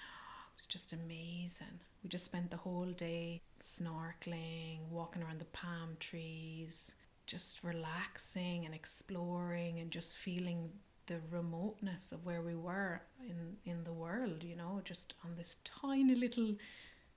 It 0.51 0.63
was 0.63 0.65
just 0.67 0.93
amazing. 0.93 1.79
We 2.03 2.09
just 2.09 2.25
spent 2.25 2.51
the 2.51 2.57
whole 2.57 2.91
day 2.91 3.41
snorkeling, 3.61 4.89
walking 4.91 5.23
around 5.23 5.39
the 5.39 5.45
palm 5.45 5.95
trees, 5.99 6.93
just 7.31 7.63
relaxing 7.63 8.65
and 8.65 8.73
exploring 8.75 9.79
and 9.79 9.89
just 9.91 10.15
feeling 10.15 10.69
the 11.07 11.19
remoteness 11.31 12.11
of 12.11 12.25
where 12.25 12.41
we 12.49 12.55
were 12.55 13.01
in 13.31 13.39
in 13.71 13.83
the 13.83 13.97
world 14.05 14.43
you 14.43 14.55
know 14.55 14.73
just 14.91 15.13
on 15.25 15.35
this 15.35 15.57
tiny 15.63 16.15
little 16.23 16.55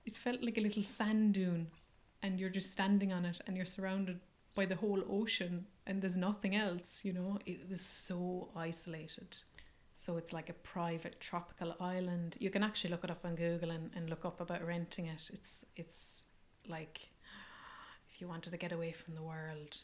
it 0.05 0.15
felt 0.25 0.41
like 0.43 0.57
a 0.57 0.61
little 0.61 0.83
sand 0.83 1.33
dune 1.33 1.67
and 2.25 2.39
you're 2.39 2.55
just 2.59 2.71
standing 2.71 3.11
on 3.13 3.25
it 3.25 3.39
and 3.45 3.55
you're 3.55 3.73
surrounded 3.77 4.19
by 4.55 4.65
the 4.65 4.75
whole 4.75 5.03
ocean 5.09 5.65
and 5.85 6.01
there's 6.01 6.17
nothing 6.17 6.55
else 6.55 7.03
you 7.03 7.13
know? 7.13 7.37
It 7.45 7.69
was 7.69 7.81
so 7.81 8.49
isolated. 8.55 9.37
So 9.93 10.17
it's 10.17 10.33
like 10.33 10.49
a 10.49 10.53
private 10.53 11.19
tropical 11.19 11.75
island. 11.79 12.35
You 12.39 12.49
can 12.49 12.63
actually 12.63 12.89
look 12.89 13.03
it 13.03 13.11
up 13.11 13.23
on 13.23 13.35
google 13.35 13.71
and, 13.71 13.91
and 13.95 14.09
look 14.09 14.25
up 14.25 14.41
about 14.41 14.65
renting 14.65 15.05
it. 15.05 15.29
It's 15.31 15.65
it's 15.75 16.25
like 16.67 16.99
if 18.09 18.19
you 18.19 18.27
wanted 18.27 18.51
to 18.51 18.57
get 18.57 18.71
away 18.71 18.91
from 18.91 19.15
the 19.15 19.21
world 19.21 19.77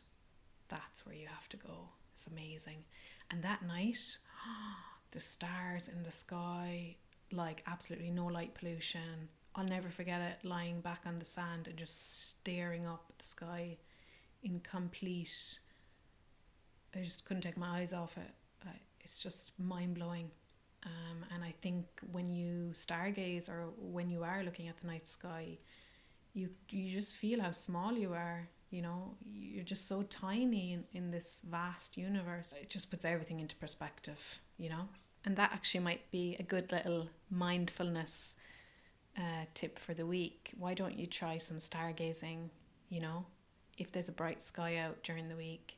that's 0.72 1.06
where 1.06 1.14
you 1.16 1.28
have 1.28 1.48
to 1.50 1.58
go. 1.58 1.90
It's 2.14 2.26
amazing. 2.26 2.86
And 3.30 3.44
that 3.44 3.62
night, 3.62 4.18
the 5.12 5.22
stars 5.22 5.88
in 5.88 6.02
the 6.02 6.12
sky, 6.12 6.96
like 7.32 7.64
absolutely 7.68 8.10
no 8.10 8.26
light 8.26 8.56
pollution. 8.56 9.30
I'll 9.54 9.66
never 9.66 9.90
forget 9.90 10.22
it 10.22 10.48
lying 10.48 10.82
back 10.82 11.02
on 11.06 11.18
the 11.18 11.26
sand 11.26 11.68
and 11.68 11.78
just 11.78 12.30
staring 12.30 12.86
up 12.86 13.06
at 13.10 13.20
the 13.20 13.26
sky 13.26 13.78
in 14.42 14.62
complete. 14.62 15.60
I 16.96 17.02
just 17.02 17.26
couldn't 17.26 17.44
take 17.44 17.58
my 17.58 17.82
eyes 17.82 17.94
off 17.94 18.18
it. 18.18 18.34
It's 19.04 19.20
just 19.20 19.60
mind 19.60 19.96
blowing. 19.96 20.32
Um, 20.86 21.26
and 21.34 21.44
I 21.44 21.54
think 21.62 21.86
when 22.12 22.32
you 22.32 22.72
stargaze 22.74 23.50
or 23.50 23.70
when 23.78 24.10
you 24.10 24.24
are 24.24 24.44
looking 24.44 24.68
at 24.68 24.78
the 24.78 24.88
night 24.88 25.08
sky, 25.08 25.58
you 26.34 26.50
you 26.70 26.92
just 26.92 27.16
feel 27.16 27.42
how 27.42 27.52
small 27.52 27.94
you 27.94 28.14
are 28.14 28.48
you 28.72 28.82
know 28.82 29.16
you're 29.32 29.64
just 29.64 29.88
so 29.88 30.02
tiny 30.04 30.74
in, 30.74 30.84
in 30.94 31.12
this 31.12 31.44
vast 31.48 31.98
universe. 31.98 32.54
It 32.60 32.70
just 32.70 32.90
puts 32.90 33.06
everything 33.06 33.40
into 33.40 33.56
perspective 33.56 34.40
you 34.62 34.70
know? 34.70 34.88
And 35.26 35.36
that 35.36 35.52
actually 35.52 35.84
might 35.84 36.10
be 36.12 36.36
a 36.40 36.44
good 36.44 36.72
little 36.72 37.10
mindfulness 37.30 38.36
uh, 39.18 39.46
tip 39.54 39.78
for 39.78 39.94
the 39.94 40.06
week. 40.06 40.52
Why 40.58 40.74
don't 40.74 40.98
you 40.98 41.08
try 41.08 41.38
some 41.38 41.58
stargazing 41.58 42.50
you 42.90 43.02
know? 43.02 43.26
If 43.78 43.92
there's 43.92 44.10
a 44.10 44.14
bright 44.14 44.42
sky 44.42 44.78
out 44.78 45.04
during 45.04 45.28
the 45.28 45.36
week 45.36 45.78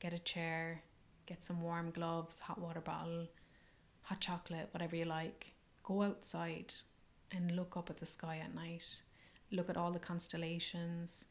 get 0.00 0.12
a 0.12 0.18
chair 0.18 0.82
get 1.26 1.44
some 1.44 1.62
warm 1.62 1.90
gloves 1.90 2.40
hot 2.40 2.60
water 2.60 2.80
bottle 2.80 3.28
hot 4.02 4.20
chocolate 4.20 4.68
whatever 4.72 4.96
you 4.96 5.04
like. 5.04 5.52
Go 5.82 6.02
outside 6.02 6.72
and 7.30 7.54
look 7.54 7.76
up 7.76 7.90
at 7.90 7.98
the 7.98 8.06
sky 8.06 8.40
at 8.42 8.54
night. 8.54 9.02
Look 9.50 9.68
at 9.68 9.76
all 9.76 9.92
the 9.92 9.98
constellations 9.98 11.26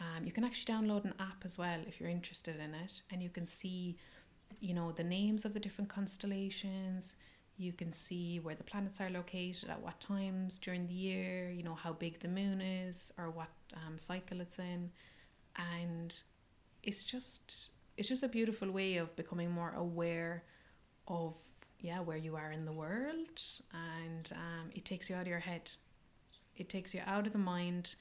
um, 0.00 0.24
you 0.24 0.32
can 0.32 0.44
actually 0.44 0.72
download 0.72 1.04
an 1.04 1.14
app 1.18 1.44
as 1.44 1.58
well 1.58 1.80
if 1.86 2.00
you're 2.00 2.08
interested 2.08 2.56
in 2.56 2.74
it, 2.74 3.02
and 3.10 3.22
you 3.22 3.28
can 3.28 3.46
see, 3.46 3.96
you 4.60 4.72
know, 4.72 4.92
the 4.92 5.04
names 5.04 5.44
of 5.44 5.54
the 5.54 5.60
different 5.60 5.90
constellations. 5.90 7.14
You 7.56 7.72
can 7.72 7.90
see 7.90 8.38
where 8.38 8.54
the 8.54 8.62
planets 8.62 9.00
are 9.00 9.10
located 9.10 9.68
at 9.68 9.82
what 9.82 10.00
times 10.00 10.60
during 10.60 10.86
the 10.86 10.94
year. 10.94 11.50
You 11.50 11.64
know 11.64 11.74
how 11.74 11.92
big 11.92 12.20
the 12.20 12.28
moon 12.28 12.60
is 12.60 13.12
or 13.18 13.30
what 13.30 13.48
um, 13.74 13.98
cycle 13.98 14.40
it's 14.40 14.60
in, 14.60 14.90
and 15.56 16.16
it's 16.84 17.02
just 17.02 17.72
it's 17.96 18.08
just 18.08 18.22
a 18.22 18.28
beautiful 18.28 18.70
way 18.70 18.96
of 18.96 19.16
becoming 19.16 19.50
more 19.50 19.74
aware 19.76 20.44
of 21.08 21.34
yeah 21.80 22.00
where 22.00 22.16
you 22.16 22.36
are 22.36 22.52
in 22.52 22.64
the 22.64 22.72
world, 22.72 23.42
and 23.72 24.30
um, 24.32 24.70
it 24.72 24.84
takes 24.84 25.10
you 25.10 25.16
out 25.16 25.22
of 25.22 25.28
your 25.28 25.40
head. 25.40 25.72
It 26.56 26.68
takes 26.68 26.94
you 26.94 27.00
out 27.04 27.26
of 27.26 27.32
the 27.32 27.38
mind 27.38 27.96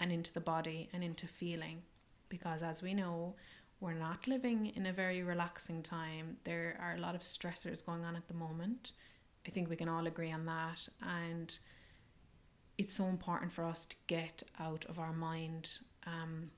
and 0.00 0.12
into 0.12 0.32
the 0.32 0.40
body 0.40 0.88
and 0.92 1.02
into 1.02 1.26
feeling. 1.26 1.82
Because 2.28 2.62
as 2.62 2.82
we 2.82 2.94
know, 2.94 3.34
we're 3.80 3.94
not 3.94 4.26
living 4.26 4.66
in 4.74 4.86
a 4.86 4.92
very 4.92 5.22
relaxing 5.22 5.82
time. 5.82 6.38
There 6.44 6.76
are 6.80 6.94
a 6.94 7.00
lot 7.00 7.14
of 7.14 7.22
stressors 7.22 7.84
going 7.84 8.04
on 8.04 8.16
at 8.16 8.28
the 8.28 8.34
moment. 8.34 8.92
I 9.46 9.50
think 9.50 9.70
we 9.70 9.76
can 9.76 9.88
all 9.88 10.06
agree 10.06 10.32
on 10.32 10.46
that. 10.46 10.88
And 11.00 11.56
it's 12.76 12.94
so 12.94 13.06
important 13.06 13.52
for 13.52 13.64
us 13.64 13.86
to 13.86 13.96
get 14.06 14.42
out 14.58 14.84
of 14.86 14.98
our 14.98 15.12
mind. 15.12 15.78
Um, 16.06 16.50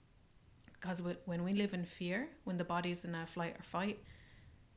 because 0.72 1.02
when 1.26 1.44
we 1.44 1.52
live 1.52 1.74
in 1.74 1.84
fear, 1.84 2.28
when 2.44 2.56
the 2.56 2.64
body's 2.64 3.04
in 3.04 3.14
a 3.14 3.26
flight 3.26 3.56
or 3.58 3.62
fight, 3.62 3.98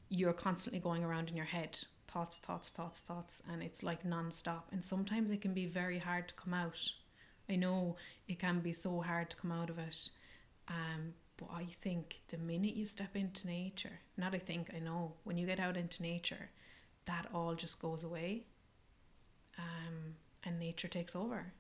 you're 0.10 0.34
constantly 0.34 0.80
going 0.80 1.04
around 1.04 1.30
in 1.30 1.38
your 1.38 1.46
head 1.46 1.80
thoughts, 2.08 2.38
thoughts, 2.38 2.70
thoughts, 2.70 3.02
thoughts, 3.02 3.42
and 3.52 3.64
it's 3.64 3.82
like 3.82 4.06
non 4.06 4.30
stop. 4.32 4.68
And 4.72 4.86
sometimes 4.86 5.32
it 5.32 5.42
can 5.42 5.54
be 5.54 5.66
very 5.66 6.00
hard 6.00 6.28
to 6.28 6.36
come 6.36 6.54
out. 6.54 6.92
I 7.50 7.56
know 7.56 7.98
it 8.28 8.40
can 8.40 8.60
be 8.60 8.74
so 8.74 9.02
hard 9.02 9.30
to 9.32 9.38
come 9.38 9.52
out 9.52 9.70
of 9.70 9.80
it. 9.80 10.10
Um, 10.68 11.14
but 11.38 11.50
I 11.54 11.66
think 11.66 12.22
the 12.30 12.38
minute 12.38 12.76
you 12.76 12.86
step 12.86 13.16
into 13.16 13.48
nature, 13.48 14.00
not 14.18 14.34
I 14.34 14.40
think, 14.40 14.72
I 14.76 14.80
know, 14.80 15.14
when 15.24 15.38
you 15.38 15.46
get 15.46 15.60
out 15.60 15.78
into 15.78 16.02
nature, 16.02 16.50
that 17.06 17.28
all 17.34 17.56
just 17.56 17.82
goes 17.82 18.04
away. 18.04 18.46
Um, 19.58 20.16
and 20.44 20.60
nature 20.60 20.88
takes 20.88 21.16
over. 21.16 21.54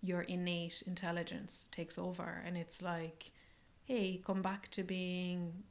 Your 0.00 0.22
innate 0.22 0.82
intelligence 0.86 1.66
takes 1.70 1.98
over, 1.98 2.42
and 2.44 2.56
it's 2.56 2.82
like, 2.82 3.30
hey, 3.84 4.20
come 4.24 4.42
back 4.42 4.70
to 4.72 4.82
being 4.82 5.64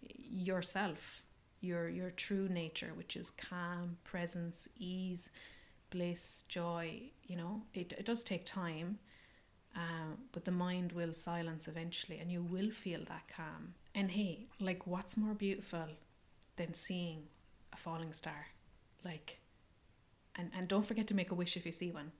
yourself 0.00 1.22
your 1.60 1.88
your 1.88 2.10
true 2.10 2.48
nature, 2.48 2.92
which 2.94 3.16
is 3.16 3.30
calm, 3.30 3.96
presence, 4.04 4.68
ease, 4.78 5.30
bliss, 5.90 6.44
joy. 6.48 7.10
You 7.26 7.36
know, 7.36 7.62
it 7.74 7.92
it 7.98 8.04
does 8.04 8.22
take 8.22 8.44
time, 8.44 8.98
uh, 9.76 10.16
but 10.32 10.44
the 10.44 10.50
mind 10.50 10.92
will 10.92 11.14
silence 11.14 11.68
eventually, 11.68 12.18
and 12.18 12.30
you 12.30 12.42
will 12.42 12.70
feel 12.70 13.00
that 13.08 13.28
calm. 13.34 13.74
And 13.94 14.10
hey, 14.12 14.46
like, 14.60 14.86
what's 14.86 15.16
more 15.16 15.34
beautiful 15.34 15.88
than 16.56 16.74
seeing 16.74 17.24
a 17.72 17.76
falling 17.76 18.12
star? 18.12 18.48
Like, 19.04 19.40
and 20.36 20.50
and 20.56 20.68
don't 20.68 20.86
forget 20.86 21.06
to 21.08 21.14
make 21.14 21.30
a 21.30 21.34
wish 21.34 21.56
if 21.56 21.66
you 21.66 21.72
see 21.72 21.90
one, 21.90 22.12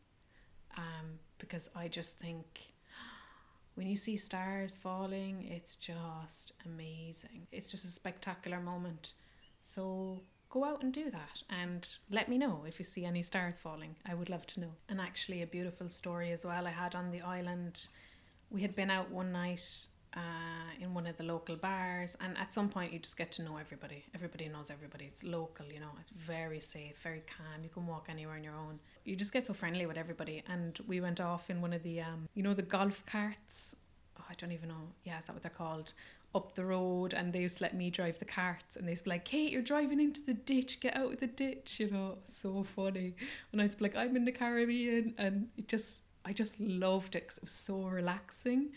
um, 0.77 1.21
because 1.39 1.71
I 1.75 1.89
just 1.89 2.19
think 2.19 2.61
when 3.75 3.87
you 3.87 3.97
see 3.97 4.17
stars 4.17 4.77
falling, 4.77 5.47
it's 5.51 5.77
just 5.77 6.53
amazing. 6.65 7.47
It's 7.53 7.71
just 7.71 7.85
a 7.85 7.89
spectacular 7.89 8.61
moment. 8.61 9.13
So 9.61 10.23
go 10.51 10.65
out 10.65 10.83
and 10.83 10.93
do 10.93 11.11
that 11.11 11.43
and 11.51 11.87
let 12.11 12.29
me 12.29 12.39
know 12.39 12.65
if 12.67 12.79
you 12.79 12.85
see 12.85 13.05
any 13.05 13.23
stars 13.23 13.59
falling. 13.59 13.97
I 14.07 14.15
would 14.15 14.31
love 14.31 14.47
to 14.49 14.61
know. 14.61 14.73
And 14.89 15.01
actually, 15.01 15.43
a 15.43 15.47
beautiful 15.47 15.89
story 15.89 16.33
as 16.33 16.45
well 16.45 16.67
I 16.67 16.71
had 16.71 16.95
on 16.95 17.11
the 17.11 17.21
island. 17.21 17.87
We 18.51 18.63
had 18.63 18.75
been 18.75 18.91
out 18.91 19.11
one 19.11 19.33
night 19.33 19.87
uh, 20.17 20.21
in 20.81 20.95
one 20.95 21.07
of 21.07 21.19
the 21.19 21.25
local 21.25 21.57
bars, 21.57 22.17
and 22.21 22.37
at 22.39 22.55
some 22.55 22.71
point, 22.71 22.93
you 22.93 22.99
just 22.99 23.19
get 23.19 23.31
to 23.33 23.43
know 23.43 23.59
everybody. 23.59 24.05
Everybody 24.15 24.49
knows 24.49 24.71
everybody. 24.71 25.05
It's 25.05 25.23
local, 25.23 25.67
you 25.67 25.81
know, 25.81 25.91
it's 26.01 26.11
very 26.11 26.61
safe, 26.61 26.99
very 27.03 27.23
calm. 27.27 27.63
You 27.63 27.69
can 27.69 27.87
walk 27.87 28.07
anywhere 28.09 28.37
on 28.37 28.43
your 28.45 28.55
own. 28.55 28.81
You 29.05 29.17
just 29.17 29.33
get 29.33 29.47
so 29.47 29.53
friendly 29.53 29.85
with 29.85 29.99
everybody. 29.99 30.43
And 30.49 30.79
we 30.87 31.01
went 31.01 31.21
off 31.21 31.51
in 31.51 31.61
one 31.61 31.75
of 31.75 31.83
the, 31.83 32.01
um, 32.01 32.29
you 32.35 32.43
know, 32.43 32.55
the 32.55 32.63
golf 32.63 33.05
carts. 33.05 33.77
Oh, 34.19 34.25
I 34.31 34.35
don't 34.35 34.53
even 34.53 34.71
know. 34.71 34.95
Yeah, 35.05 35.19
is 35.19 35.27
that 35.27 35.35
what 35.35 35.43
they're 35.43 35.51
called? 35.51 35.93
Up 36.35 36.55
the 36.55 36.65
road 36.65 37.15
and 37.15 37.33
they 37.33 37.41
used 37.41 37.59
to 37.59 37.65
let 37.65 37.75
me 37.75 37.91
drive 37.91 38.19
the 38.19 38.25
carts 38.25 38.77
and 38.77 38.87
they 38.87 38.93
used 38.93 39.05
to 39.05 39.11
be 39.11 39.15
like, 39.15 39.25
Kate, 39.25 39.51
you're 39.51 39.63
driving 39.63 40.01
into 40.01 40.21
the 40.25 40.35
ditch, 40.35 40.81
get 40.81 40.97
out 40.97 41.15
of 41.15 41.21
the 41.21 41.27
ditch, 41.27 41.81
you 41.81 41.91
know, 41.91 42.19
so 42.25 42.63
funny. 42.63 43.15
And 43.51 43.61
I 43.61 43.65
was 43.65 43.81
like, 43.81 43.97
I'm 43.97 44.17
in 44.17 44.25
the 44.25 44.33
Caribbean 44.33 45.15
and 45.17 45.49
it 45.57 45.69
just, 45.69 46.05
I 46.25 46.33
just 46.33 46.61
loved 46.61 47.17
it 47.17 47.23
because 47.25 47.39
it 47.39 47.45
was 47.45 47.53
so 47.53 47.83
relaxing. 47.83 48.71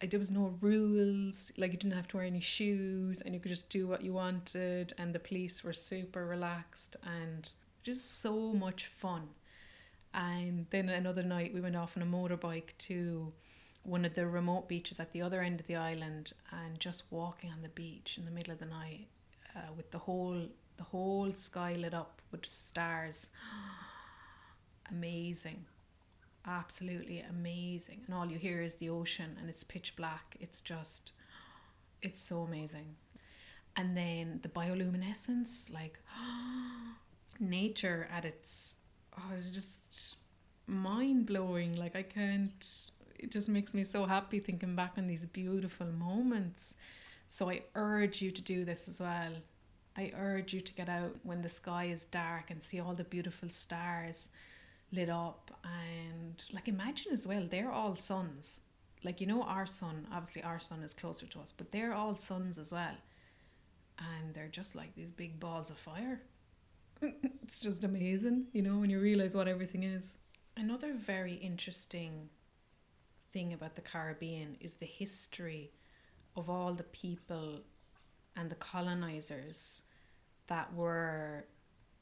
I, 0.00 0.06
there 0.06 0.18
was 0.18 0.30
no 0.30 0.54
rules, 0.60 1.52
like 1.58 1.72
you 1.72 1.78
didn't 1.78 1.94
have 1.94 2.08
to 2.08 2.16
wear 2.16 2.26
any 2.26 2.40
shoes 2.40 3.20
and 3.20 3.34
you 3.34 3.40
could 3.40 3.50
just 3.50 3.68
do 3.68 3.86
what 3.86 4.02
you 4.02 4.14
wanted 4.14 4.94
and 4.96 5.14
the 5.14 5.18
police 5.18 5.62
were 5.62 5.74
super 5.74 6.24
relaxed 6.24 6.96
and 7.04 7.50
just 7.82 8.22
so 8.22 8.52
much 8.54 8.86
fun. 8.86 9.28
And 10.14 10.66
then 10.70 10.88
another 10.88 11.22
night 11.22 11.52
we 11.52 11.60
went 11.60 11.76
off 11.76 11.96
on 11.96 12.02
a 12.02 12.06
motorbike 12.06 12.76
to 12.78 13.32
one 13.82 14.04
of 14.04 14.14
the 14.14 14.26
remote 14.26 14.68
beaches 14.68 15.00
at 15.00 15.12
the 15.12 15.22
other 15.22 15.40
end 15.40 15.60
of 15.60 15.66
the 15.66 15.76
island 15.76 16.32
and 16.50 16.78
just 16.78 17.04
walking 17.10 17.50
on 17.50 17.62
the 17.62 17.68
beach 17.68 18.16
in 18.18 18.24
the 18.24 18.30
middle 18.30 18.52
of 18.52 18.58
the 18.58 18.66
night 18.66 19.06
uh, 19.56 19.72
with 19.76 19.90
the 19.90 19.98
whole 19.98 20.46
the 20.76 20.84
whole 20.84 21.32
sky 21.32 21.74
lit 21.74 21.94
up 21.94 22.22
with 22.30 22.46
stars. 22.46 23.30
Amazing. 24.90 25.64
Absolutely 26.46 27.20
amazing. 27.20 28.00
And 28.06 28.14
all 28.14 28.24
you 28.24 28.38
hear 28.38 28.62
is 28.62 28.76
the 28.76 28.88
ocean 28.88 29.36
and 29.38 29.50
it's 29.50 29.64
pitch 29.64 29.96
black. 29.96 30.34
It's 30.40 30.62
just 30.62 31.12
it's 32.00 32.20
so 32.20 32.40
amazing. 32.40 32.96
And 33.76 33.94
then 33.94 34.38
the 34.42 34.48
bioluminescence 34.48 35.70
like 35.70 36.00
nature 37.40 38.08
at 38.10 38.24
its 38.24 38.78
oh 39.18 39.34
it's 39.36 39.50
just 39.50 40.16
mind 40.66 41.24
blowing 41.26 41.74
like 41.76 41.96
i 41.96 42.02
can't 42.02 42.90
it 43.18 43.30
just 43.30 43.48
makes 43.48 43.74
me 43.74 43.84
so 43.84 44.06
happy 44.06 44.38
thinking 44.38 44.76
back 44.76 44.94
on 44.96 45.06
these 45.06 45.26
beautiful 45.26 45.86
moments. 45.86 46.74
So 47.26 47.50
I 47.50 47.62
urge 47.74 48.22
you 48.22 48.30
to 48.30 48.42
do 48.42 48.64
this 48.64 48.88
as 48.88 49.00
well. 49.00 49.32
I 49.96 50.12
urge 50.16 50.52
you 50.54 50.60
to 50.60 50.72
get 50.72 50.88
out 50.88 51.16
when 51.24 51.42
the 51.42 51.48
sky 51.48 51.84
is 51.86 52.04
dark 52.04 52.50
and 52.50 52.62
see 52.62 52.80
all 52.80 52.94
the 52.94 53.04
beautiful 53.04 53.48
stars 53.48 54.30
lit 54.92 55.10
up. 55.10 55.50
And 55.64 56.42
like 56.52 56.68
imagine 56.68 57.12
as 57.12 57.26
well 57.26 57.46
they're 57.48 57.72
all 57.72 57.96
suns. 57.96 58.60
Like 59.04 59.20
you 59.20 59.26
know 59.26 59.42
our 59.42 59.66
sun 59.66 60.06
obviously 60.12 60.42
our 60.42 60.60
sun 60.60 60.82
is 60.82 60.94
closer 60.94 61.26
to 61.26 61.40
us 61.40 61.52
but 61.52 61.70
they're 61.70 61.94
all 61.94 62.14
suns 62.14 62.58
as 62.58 62.72
well. 62.72 62.96
And 63.98 64.34
they're 64.34 64.48
just 64.48 64.76
like 64.76 64.94
these 64.94 65.10
big 65.10 65.40
balls 65.40 65.70
of 65.70 65.76
fire. 65.76 66.22
It's 67.42 67.58
just 67.58 67.82
amazing 67.82 68.46
you 68.52 68.62
know 68.62 68.78
when 68.78 68.90
you 68.90 69.00
realize 69.00 69.34
what 69.34 69.48
everything 69.48 69.82
is. 69.82 70.18
Another 70.56 70.92
very 70.92 71.34
interesting 71.34 72.28
thing 73.32 73.52
about 73.52 73.74
the 73.74 73.80
Caribbean 73.80 74.56
is 74.60 74.74
the 74.74 74.86
history 74.86 75.72
of 76.36 76.48
all 76.48 76.74
the 76.74 76.84
people 76.84 77.60
and 78.36 78.50
the 78.50 78.54
colonizers 78.54 79.82
that 80.46 80.72
were 80.74 81.44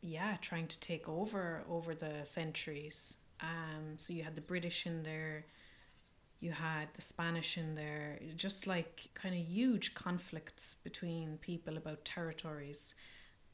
yeah 0.03 0.37
trying 0.41 0.69
to 0.69 0.79
take 0.81 1.09
over 1.09 1.65
over 1.69 1.95
the 1.95 2.25
centuries. 2.25 3.17
Um 3.41 3.97
so 3.97 4.13
you 4.13 4.23
had 4.23 4.37
the 4.37 4.41
british 4.41 4.87
in 4.87 5.03
there 5.03 5.47
you 6.41 6.53
had 6.53 6.89
the 6.95 7.03
spanish 7.03 7.57
in 7.57 7.75
there 7.75 8.19
just 8.37 8.67
like 8.67 9.09
kind 9.15 9.35
of 9.35 9.41
huge 9.41 9.95
conflicts 9.95 10.75
between 10.85 11.39
people 11.39 11.77
about 11.77 12.05
territories. 12.05 12.95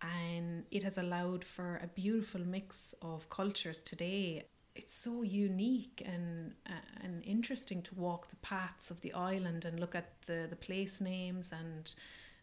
And 0.01 0.65
it 0.73 0.83
has 0.83 0.99
allowed 0.99 1.45
for 1.45 1.81
a 1.83 1.87
beautiful 1.87 2.41
mix 2.41 2.93
of 3.01 3.31
cultures 3.31 3.83
today 3.83 4.47
it's 4.75 4.95
so 4.95 5.23
unique 5.23 6.03
and 6.05 6.55
uh, 6.67 7.05
and 7.05 7.23
interesting 7.25 7.83
to 7.83 7.95
walk 7.95 8.29
the 8.29 8.37
paths 8.37 8.91
of 8.91 9.01
the 9.03 9.13
island 9.13 9.65
and 9.65 9.79
look 9.79 9.95
at 9.95 10.23
the, 10.27 10.47
the 10.49 10.57
place 10.57 11.01
names 11.01 11.53
and 11.53 11.95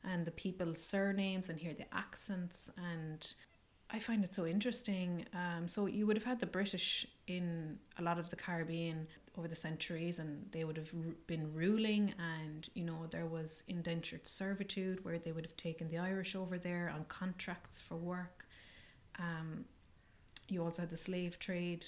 and 0.03 0.25
the 0.25 0.31
people's 0.31 0.81
surnames 0.81 1.49
and 1.49 1.59
hear 1.59 1.73
the 1.73 1.93
accents 1.93 2.71
and 2.77 3.33
I 3.91 3.99
find 3.99 4.23
it 4.23 4.35
so 4.35 4.45
interesting. 4.45 5.25
Um, 5.33 5.67
so 5.67 5.87
you 5.87 6.05
would 6.05 6.15
have 6.15 6.23
had 6.23 6.39
the 6.39 6.45
British 6.45 7.07
in 7.25 7.79
a 7.97 8.03
lot 8.03 8.19
of 8.19 8.29
the 8.29 8.35
Caribbean 8.35 9.07
over 9.37 9.47
the 9.47 9.55
centuries, 9.55 10.19
and 10.19 10.45
they 10.51 10.63
would 10.63 10.77
have 10.77 10.93
been 11.25 11.53
ruling, 11.53 12.13
and 12.19 12.69
you 12.75 12.83
know 12.83 13.07
there 13.09 13.25
was 13.25 13.63
indentured 13.67 14.27
servitude 14.27 15.03
where 15.03 15.17
they 15.17 15.31
would 15.31 15.45
have 15.45 15.57
taken 15.57 15.89
the 15.89 15.97
Irish 15.97 16.35
over 16.35 16.57
there 16.57 16.91
on 16.93 17.05
contracts 17.05 17.81
for 17.81 17.95
work. 17.95 18.45
Um, 19.17 19.65
you 20.47 20.63
also 20.63 20.83
had 20.83 20.91
the 20.91 20.97
slave 20.97 21.39
trade 21.39 21.85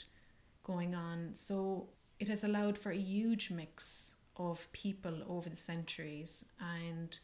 going 0.63 0.95
on. 0.95 1.31
So 1.33 1.89
it 2.19 2.27
has 2.27 2.43
allowed 2.43 2.77
for 2.77 2.91
a 2.91 2.97
huge 2.97 3.51
mix 3.51 4.13
of 4.37 4.71
people 4.71 5.23
over 5.27 5.49
the 5.49 5.55
centuries. 5.55 6.45
And 6.59 7.17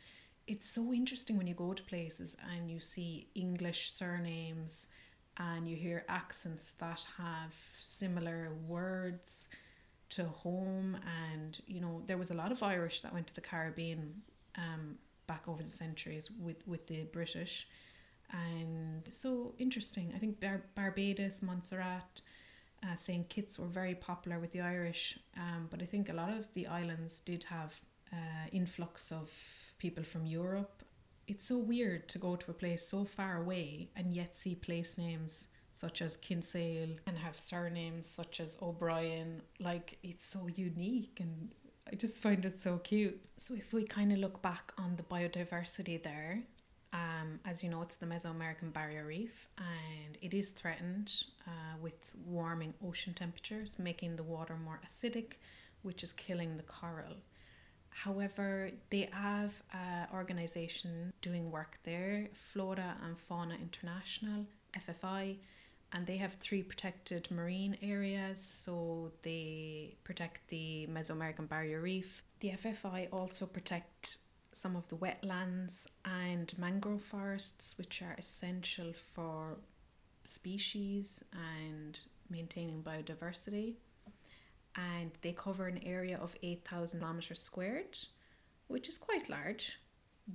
it's 0.47 0.67
so 0.67 0.93
interesting 0.93 1.37
when 1.37 1.47
you 1.47 1.53
go 1.53 1.73
to 1.73 1.83
places 1.83 2.37
and 2.53 2.71
you 2.71 2.79
see 2.79 3.27
English 3.35 3.91
surnames 3.91 4.87
and 5.37 5.67
you 5.67 5.75
hear 5.75 6.03
accents 6.07 6.71
that 6.73 7.05
have 7.17 7.53
similar 7.79 8.51
words 8.67 9.47
to 10.09 10.25
home. 10.25 10.97
And 11.31 11.59
you 11.67 11.81
know 11.81 12.01
there 12.05 12.17
was 12.17 12.31
a 12.31 12.33
lot 12.33 12.51
of 12.51 12.63
Irish 12.63 13.01
that 13.01 13.13
went 13.13 13.27
to 13.27 13.35
the 13.35 13.41
Caribbean 13.41 14.21
um, 14.57 14.95
back 15.27 15.47
over 15.47 15.61
the 15.61 15.69
centuries 15.69 16.31
with, 16.31 16.67
with 16.67 16.87
the 16.87 17.03
British. 17.03 17.67
And 18.31 19.03
so 19.09 19.53
interesting. 19.57 20.11
I 20.15 20.19
think 20.19 20.39
Bar- 20.39 20.63
Barbados 20.75 21.41
Montserrat 21.41 22.21
uh, 22.83 22.95
St. 22.95 23.27
Kitts 23.29 23.57
were 23.57 23.67
very 23.67 23.95
popular 23.95 24.39
with 24.39 24.51
the 24.51 24.61
Irish, 24.61 25.19
um, 25.35 25.67
but 25.69 25.81
I 25.81 25.85
think 25.85 26.09
a 26.09 26.13
lot 26.13 26.31
of 26.31 26.53
the 26.53 26.67
islands 26.67 27.19
did 27.19 27.45
have 27.45 27.79
uh, 28.13 28.47
influx 28.51 29.11
of 29.11 29.73
people 29.77 30.03
from 30.03 30.25
Europe. 30.25 30.83
It's 31.27 31.45
so 31.45 31.57
weird 31.57 32.07
to 32.09 32.19
go 32.19 32.35
to 32.35 32.51
a 32.51 32.53
place 32.53 32.87
so 32.87 33.03
far 33.03 33.37
away 33.37 33.89
and 33.95 34.13
yet 34.13 34.35
see 34.35 34.55
place 34.55 34.97
names 34.97 35.47
such 35.73 36.01
as 36.01 36.17
Kinsale 36.17 36.95
and 37.05 37.17
have 37.17 37.37
surnames 37.37 38.07
such 38.07 38.39
as 38.39 38.57
O'Brien. 38.61 39.41
Like 39.59 39.97
it's 40.03 40.25
so 40.25 40.47
unique 40.47 41.19
and 41.19 41.49
I 41.91 41.95
just 41.95 42.21
find 42.21 42.45
it 42.45 42.59
so 42.59 42.77
cute. 42.79 43.19
So 43.37 43.53
if 43.53 43.73
we 43.73 43.83
kind 43.83 44.11
of 44.11 44.19
look 44.19 44.41
back 44.41 44.71
on 44.77 44.95
the 44.95 45.03
biodiversity 45.03 46.01
there, 46.01 46.43
um, 46.97 47.39
as 47.45 47.63
you 47.63 47.69
know, 47.69 47.81
it's 47.81 47.97
the 47.97 48.05
Mesoamerican 48.05 48.73
Barrier 48.73 49.05
Reef, 49.05 49.49
and 49.57 50.17
it 50.21 50.33
is 50.33 50.51
threatened 50.51 51.13
uh, 51.45 51.77
with 51.81 52.13
warming 52.25 52.73
ocean 52.85 53.13
temperatures, 53.13 53.77
making 53.77 54.15
the 54.15 54.23
water 54.23 54.55
more 54.55 54.79
acidic, 54.85 55.33
which 55.83 56.01
is 56.01 56.11
killing 56.11 56.57
the 56.57 56.63
coral. 56.63 57.17
However, 57.89 58.71
they 58.89 59.09
have 59.11 59.61
an 59.73 60.07
organization 60.13 61.13
doing 61.21 61.51
work 61.51 61.77
there, 61.83 62.29
Flora 62.33 62.97
and 63.03 63.17
Fauna 63.17 63.55
International, 63.55 64.45
FFI, 64.75 65.37
and 65.91 66.05
they 66.05 66.17
have 66.17 66.33
three 66.35 66.63
protected 66.63 67.29
marine 67.31 67.77
areas. 67.81 68.43
So 68.43 69.11
they 69.23 69.97
protect 70.03 70.47
the 70.49 70.87
Mesoamerican 70.91 71.47
Barrier 71.47 71.81
Reef. 71.81 72.23
The 72.39 72.49
FFI 72.49 73.07
also 73.11 73.45
protect 73.45 74.17
some 74.57 74.75
of 74.75 74.89
the 74.89 74.95
wetlands 74.95 75.87
and 76.03 76.51
mangrove 76.57 77.03
forests, 77.03 77.77
which 77.77 78.01
are 78.01 78.15
essential 78.17 78.91
for 78.93 79.57
species 80.23 81.23
and 81.31 81.99
maintaining 82.29 82.81
biodiversity. 82.81 83.75
And 84.75 85.11
they 85.21 85.31
cover 85.31 85.67
an 85.67 85.79
area 85.83 86.17
of 86.17 86.35
8,000 86.43 86.99
kilometres 86.99 87.39
squared, 87.39 87.97
which 88.67 88.89
is 88.89 88.97
quite 88.97 89.29
large. 89.29 89.79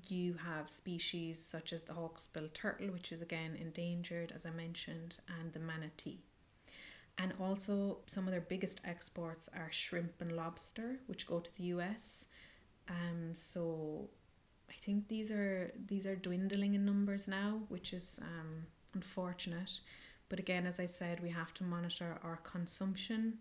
You 0.09 0.35
have 0.35 0.71
species 0.71 1.45
such 1.45 1.73
as 1.73 1.83
the 1.83 1.93
hawksbill 1.93 2.53
turtle, 2.55 2.89
which 2.89 3.13
is 3.13 3.23
again 3.23 3.57
endangered, 3.61 4.33
as 4.35 4.47
I 4.47 4.51
mentioned, 4.51 5.17
and 5.41 5.53
the 5.53 5.61
manatee. 5.61 6.21
And 7.19 7.35
also, 7.41 7.99
some 8.07 8.27
of 8.27 8.33
their 8.33 8.41
biggest 8.41 8.81
exports 8.85 9.49
are 9.55 9.69
shrimp 9.71 10.15
and 10.21 10.33
lobster, 10.33 11.01
which 11.07 11.27
go 11.27 11.41
to 11.41 11.57
the 11.57 11.65
US 11.65 12.27
um, 12.89 13.35
so 13.35 14.09
I 14.69 14.75
think 14.81 15.09
these 15.09 15.31
are 15.31 15.73
these 15.87 16.07
are 16.07 16.17
dwindling 16.17 16.75
in 16.75 16.85
numbers 16.85 17.29
now, 17.29 17.61
which 17.69 17.93
is 17.93 18.19
um, 18.23 18.67
unfortunate. 18.95 19.81
But 20.29 20.39
again, 20.39 20.67
as 20.67 20.81
I 20.81 20.87
said, 20.87 21.21
we 21.21 21.31
have 21.31 21.53
to 21.55 21.65
monitor 21.65 22.19
our 22.25 22.39
consumption 22.39 23.39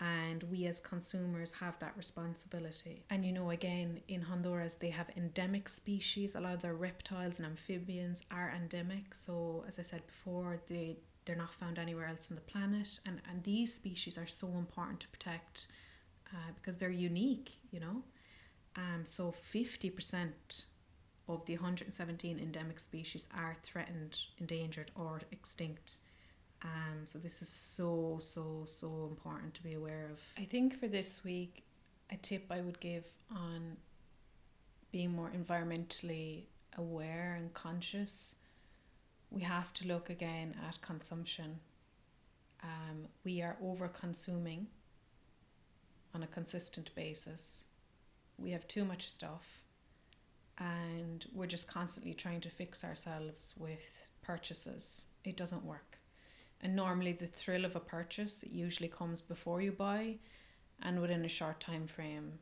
and 0.00 0.42
we 0.44 0.66
as 0.66 0.80
consumers 0.80 1.52
have 1.60 1.78
that 1.78 1.96
responsibility. 1.96 3.04
And 3.10 3.24
you 3.24 3.32
know, 3.32 3.50
again, 3.50 4.00
in 4.08 4.22
Honduras, 4.22 4.76
they 4.76 4.90
have 4.90 5.10
endemic 5.16 5.68
species. 5.68 6.34
A 6.34 6.40
lot 6.40 6.54
of 6.54 6.62
their 6.62 6.74
reptiles 6.74 7.38
and 7.38 7.46
amphibians 7.46 8.22
are 8.30 8.52
endemic. 8.56 9.14
So, 9.14 9.64
as 9.68 9.78
I 9.78 9.82
said 9.82 10.06
before, 10.06 10.60
they 10.68 10.96
they're 11.26 11.36
not 11.36 11.52
found 11.52 11.78
anywhere 11.78 12.06
else 12.06 12.28
on 12.30 12.36
the 12.36 12.42
planet. 12.42 12.98
And 13.04 13.20
and 13.30 13.42
these 13.44 13.74
species 13.74 14.16
are 14.16 14.26
so 14.26 14.48
important 14.48 15.00
to 15.00 15.08
protect 15.08 15.66
uh, 16.32 16.52
because 16.54 16.78
they're 16.78 16.90
unique. 16.90 17.58
You 17.70 17.80
know, 17.80 18.02
um, 18.76 19.04
so 19.04 19.32
50% 19.32 20.30
of 21.28 21.46
the 21.46 21.54
117 21.54 22.38
endemic 22.38 22.78
species 22.78 23.28
are 23.36 23.56
threatened, 23.62 24.18
endangered, 24.38 24.90
or 24.94 25.20
extinct. 25.30 25.96
Um, 26.62 27.04
so 27.04 27.18
this 27.18 27.42
is 27.42 27.48
so, 27.48 28.18
so, 28.20 28.64
so 28.66 29.08
important 29.10 29.54
to 29.54 29.62
be 29.62 29.74
aware 29.74 30.08
of. 30.12 30.20
I 30.38 30.44
think 30.44 30.78
for 30.78 30.88
this 30.88 31.24
week, 31.24 31.64
a 32.10 32.16
tip 32.16 32.46
I 32.50 32.60
would 32.60 32.80
give 32.80 33.06
on 33.30 33.76
being 34.90 35.12
more 35.12 35.30
environmentally 35.30 36.44
aware 36.76 37.36
and 37.38 37.54
conscious, 37.54 38.34
we 39.30 39.42
have 39.42 39.72
to 39.74 39.86
look 39.86 40.10
again 40.10 40.56
at 40.68 40.80
consumption. 40.80 41.60
Um, 42.62 43.06
we 43.24 43.40
are 43.40 43.56
over 43.62 43.88
consuming 43.88 44.66
on 46.14 46.22
a 46.22 46.26
consistent 46.26 46.94
basis 46.94 47.64
we 48.40 48.50
have 48.50 48.66
too 48.66 48.84
much 48.84 49.10
stuff 49.10 49.62
and 50.58 51.26
we're 51.32 51.46
just 51.46 51.72
constantly 51.72 52.14
trying 52.14 52.40
to 52.40 52.50
fix 52.50 52.84
ourselves 52.84 53.54
with 53.56 54.08
purchases. 54.22 55.04
It 55.24 55.36
doesn't 55.36 55.64
work. 55.64 55.98
And 56.60 56.76
normally 56.76 57.12
the 57.12 57.26
thrill 57.26 57.64
of 57.64 57.74
a 57.74 57.80
purchase 57.80 58.44
usually 58.50 58.88
comes 58.88 59.20
before 59.20 59.62
you 59.62 59.72
buy 59.72 60.16
and 60.82 61.00
within 61.00 61.24
a 61.24 61.28
short 61.28 61.60
time 61.60 61.86
frame 61.86 62.38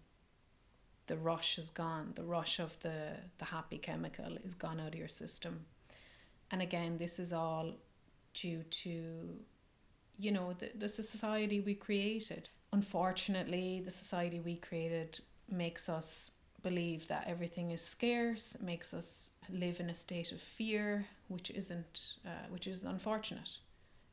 the 1.08 1.16
rush 1.16 1.58
is 1.58 1.70
gone. 1.70 2.12
The 2.14 2.22
rush 2.22 2.60
of 2.60 2.78
the, 2.80 3.16
the 3.38 3.46
happy 3.46 3.78
chemical 3.78 4.38
is 4.44 4.54
gone 4.54 4.78
out 4.78 4.88
of 4.88 4.94
your 4.94 5.08
system. 5.08 5.64
And 6.50 6.62
again, 6.62 6.98
this 6.98 7.18
is 7.18 7.32
all 7.32 7.72
due 8.34 8.62
to, 8.62 9.40
you 10.18 10.30
know, 10.30 10.54
the, 10.56 10.70
the 10.74 10.88
society 10.88 11.60
we 11.60 11.74
created. 11.74 12.50
Unfortunately, 12.72 13.82
the 13.84 13.90
society 13.90 14.38
we 14.38 14.56
created 14.56 15.20
makes 15.50 15.88
us 15.88 16.32
believe 16.62 17.08
that 17.08 17.26
everything 17.26 17.70
is 17.70 17.82
scarce, 17.82 18.56
makes 18.60 18.92
us 18.92 19.30
live 19.48 19.80
in 19.80 19.90
a 19.90 19.94
state 19.94 20.32
of 20.32 20.40
fear, 20.40 21.06
which 21.28 21.50
isn't, 21.50 22.14
uh, 22.26 22.46
which 22.50 22.66
is 22.66 22.84
unfortunate, 22.84 23.58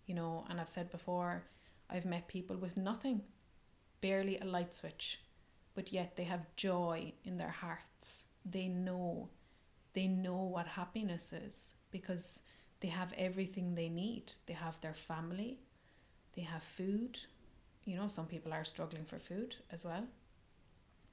you 0.05 0.13
know. 0.13 0.45
And 0.49 0.59
I've 0.59 0.69
said 0.69 0.91
before, 0.91 1.43
I've 1.89 2.05
met 2.05 2.27
people 2.27 2.55
with 2.57 2.77
nothing, 2.77 3.21
barely 4.01 4.37
a 4.37 4.45
light 4.45 4.73
switch, 4.73 5.21
but 5.73 5.91
yet 5.91 6.15
they 6.15 6.23
have 6.25 6.55
joy 6.55 7.13
in 7.23 7.37
their 7.37 7.49
hearts. 7.49 8.25
They 8.45 8.67
know, 8.67 9.29
they 9.93 10.07
know 10.07 10.43
what 10.43 10.67
happiness 10.67 11.33
is 11.33 11.71
because 11.91 12.41
they 12.81 12.89
have 12.89 13.13
everything 13.17 13.73
they 13.73 13.89
need. 13.89 14.33
They 14.45 14.53
have 14.53 14.79
their 14.81 14.93
family, 14.93 15.59
they 16.35 16.43
have 16.43 16.63
food. 16.63 17.19
You 17.85 17.97
know, 17.97 18.07
some 18.07 18.25
people 18.25 18.51
are 18.51 18.63
struggling 18.63 19.05
for 19.05 19.19
food 19.19 19.57
as 19.71 19.83
well 19.83 20.07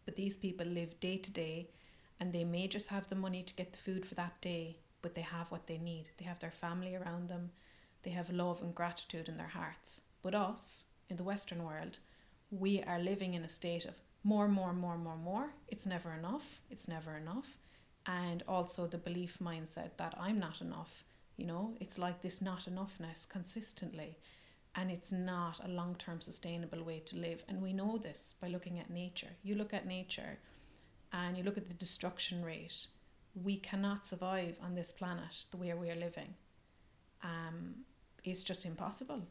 but 0.05 0.17
these 0.17 0.37
people 0.37 0.67
live 0.67 1.01
day 1.01 1.17
to 1.17 1.31
day 1.31 1.69
and 2.21 2.33
they 2.33 2.45
may 2.45 2.69
just 2.69 2.89
have 2.89 3.09
the 3.09 3.15
money 3.15 3.43
to 3.43 3.55
get 3.55 3.73
the 3.73 3.79
food 3.79 4.07
for 4.07 4.15
that 4.15 4.41
day, 4.41 4.77
but 5.01 5.15
they 5.15 5.23
have 5.23 5.51
what 5.51 5.67
they 5.67 5.79
need. 5.79 6.11
They 6.19 6.25
have 6.25 6.39
their 6.39 6.51
family 6.51 6.95
around 6.95 7.29
them, 7.29 7.51
they 8.03 8.11
have 8.11 8.31
love 8.31 8.63
and 8.63 8.75
gratitude 8.75 9.29
in 9.29 9.37
their 9.37 9.49
hearts. 9.49 10.01
But 10.23 10.35
us, 10.35 10.85
in 11.09 11.17
the 11.17 11.25
Western 11.25 11.65
world, 11.65 11.99
we 12.51 12.83
are 12.83 12.99
living 12.99 13.35
in 13.35 13.45
a 13.45 13.49
state 13.49 13.85
of 13.85 13.97
more, 14.25 14.47
more, 14.49 14.73
more, 14.73 14.97
more, 14.97 15.17
more. 15.17 15.55
It's 15.69 15.87
never 15.87 16.13
enough. 16.13 16.61
It's 16.71 16.87
never 16.87 17.17
enough. 17.17 17.57
And 18.07 18.43
also 18.47 18.87
the 18.87 18.99
belief 18.99 19.39
mindset 19.43 19.97
that 19.97 20.15
I'm 20.19 20.39
not 20.39 20.61
enough. 20.61 21.05
You 21.37 21.47
know, 21.47 21.75
it's 21.81 21.99
like 21.99 22.23
this 22.23 22.41
not 22.41 22.67
enoughness 22.67 23.29
consistently 23.29 24.19
and 24.75 24.91
it's 24.91 25.13
not 25.13 25.61
a 25.65 25.69
long 25.69 25.95
term 25.97 26.21
sustainable 26.21 26.83
way 26.83 27.01
to 27.01 27.17
live. 27.17 27.43
And 27.49 27.61
we 27.61 27.73
know 27.73 27.99
this 27.99 28.35
by 28.41 28.49
looking 28.49 28.79
at 28.79 28.91
nature. 28.91 29.37
You 29.43 29.55
look 29.55 29.75
at 29.75 29.87
nature 29.87 30.39
and 31.13 31.37
you 31.37 31.43
look 31.43 31.59
at 31.59 31.69
the 31.69 31.75
destruction 31.75 32.45
rate, 32.45 32.87
we 33.35 33.57
cannot 33.57 34.07
survive 34.07 34.59
on 34.63 34.75
this 34.75 34.93
planet 34.93 35.45
the 35.51 35.57
way 35.57 35.73
we 35.75 35.91
are 35.91 35.97
living. 35.97 36.35
Um, 37.23 37.85
it's 38.25 38.43
just 38.43 38.65
impossible. 38.65 39.23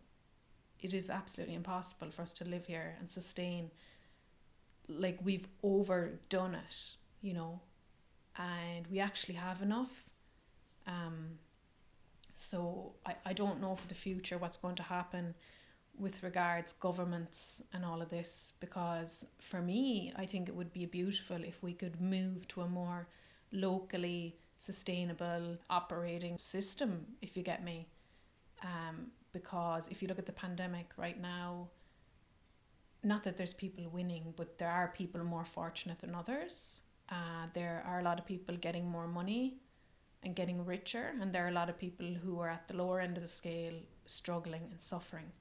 It 0.79 0.93
is 0.93 1.09
absolutely 1.09 1.55
impossible 1.55 2.11
for 2.11 2.21
us 2.21 2.33
to 2.33 2.45
live 2.45 2.65
here 2.65 2.95
and 2.99 3.09
sustain. 3.09 3.71
Like 4.87 5.19
we've 5.23 5.47
overdone 5.63 6.55
it, 6.55 6.93
you 7.21 7.33
know, 7.33 7.61
and 8.37 8.87
we 8.87 8.99
actually 8.99 9.35
have 9.35 9.61
enough. 9.61 10.09
Um, 10.87 11.39
so 12.41 12.93
I, 13.05 13.15
I 13.25 13.33
don't 13.33 13.61
know 13.61 13.75
for 13.75 13.87
the 13.87 13.95
future 13.95 14.37
what's 14.37 14.57
going 14.57 14.75
to 14.75 14.83
happen 14.83 15.35
with 15.97 16.23
regards 16.23 16.73
governments 16.73 17.61
and 17.73 17.85
all 17.85 18.01
of 18.01 18.09
this 18.09 18.53
because 18.59 19.27
for 19.39 19.61
me 19.61 20.11
I 20.15 20.25
think 20.25 20.49
it 20.49 20.55
would 20.55 20.73
be 20.73 20.85
beautiful 20.85 21.43
if 21.43 21.61
we 21.61 21.73
could 21.73 22.01
move 22.01 22.47
to 22.49 22.61
a 22.61 22.67
more 22.67 23.07
locally 23.51 24.37
sustainable 24.57 25.57
operating 25.69 26.37
system 26.39 27.05
if 27.21 27.35
you 27.35 27.43
get 27.43 27.63
me. 27.63 27.87
Um, 28.63 29.07
because 29.33 29.87
if 29.89 30.01
you 30.01 30.07
look 30.07 30.19
at 30.19 30.25
the 30.25 30.31
pandemic 30.31 30.91
right 30.97 31.19
now 31.19 31.69
not 33.03 33.23
that 33.23 33.37
there's 33.37 33.53
people 33.53 33.83
winning 33.91 34.33
but 34.35 34.57
there 34.57 34.69
are 34.69 34.87
people 34.95 35.23
more 35.23 35.45
fortunate 35.45 35.99
than 35.99 36.15
others. 36.15 36.81
Uh, 37.09 37.47
there 37.53 37.83
are 37.85 37.99
a 37.99 38.03
lot 38.03 38.17
of 38.19 38.25
people 38.25 38.55
getting 38.55 38.87
more 38.87 39.07
money 39.07 39.57
and 40.23 40.35
getting 40.35 40.65
richer, 40.65 41.13
and 41.19 41.33
there 41.33 41.45
are 41.45 41.49
a 41.49 41.53
lot 41.53 41.69
of 41.69 41.79
people 41.79 42.05
who 42.23 42.39
are 42.39 42.49
at 42.49 42.67
the 42.67 42.75
lower 42.75 42.99
end 42.99 43.17
of 43.17 43.23
the 43.23 43.29
scale 43.29 43.73
struggling 44.05 44.67
and 44.71 44.81
suffering. 44.81 45.31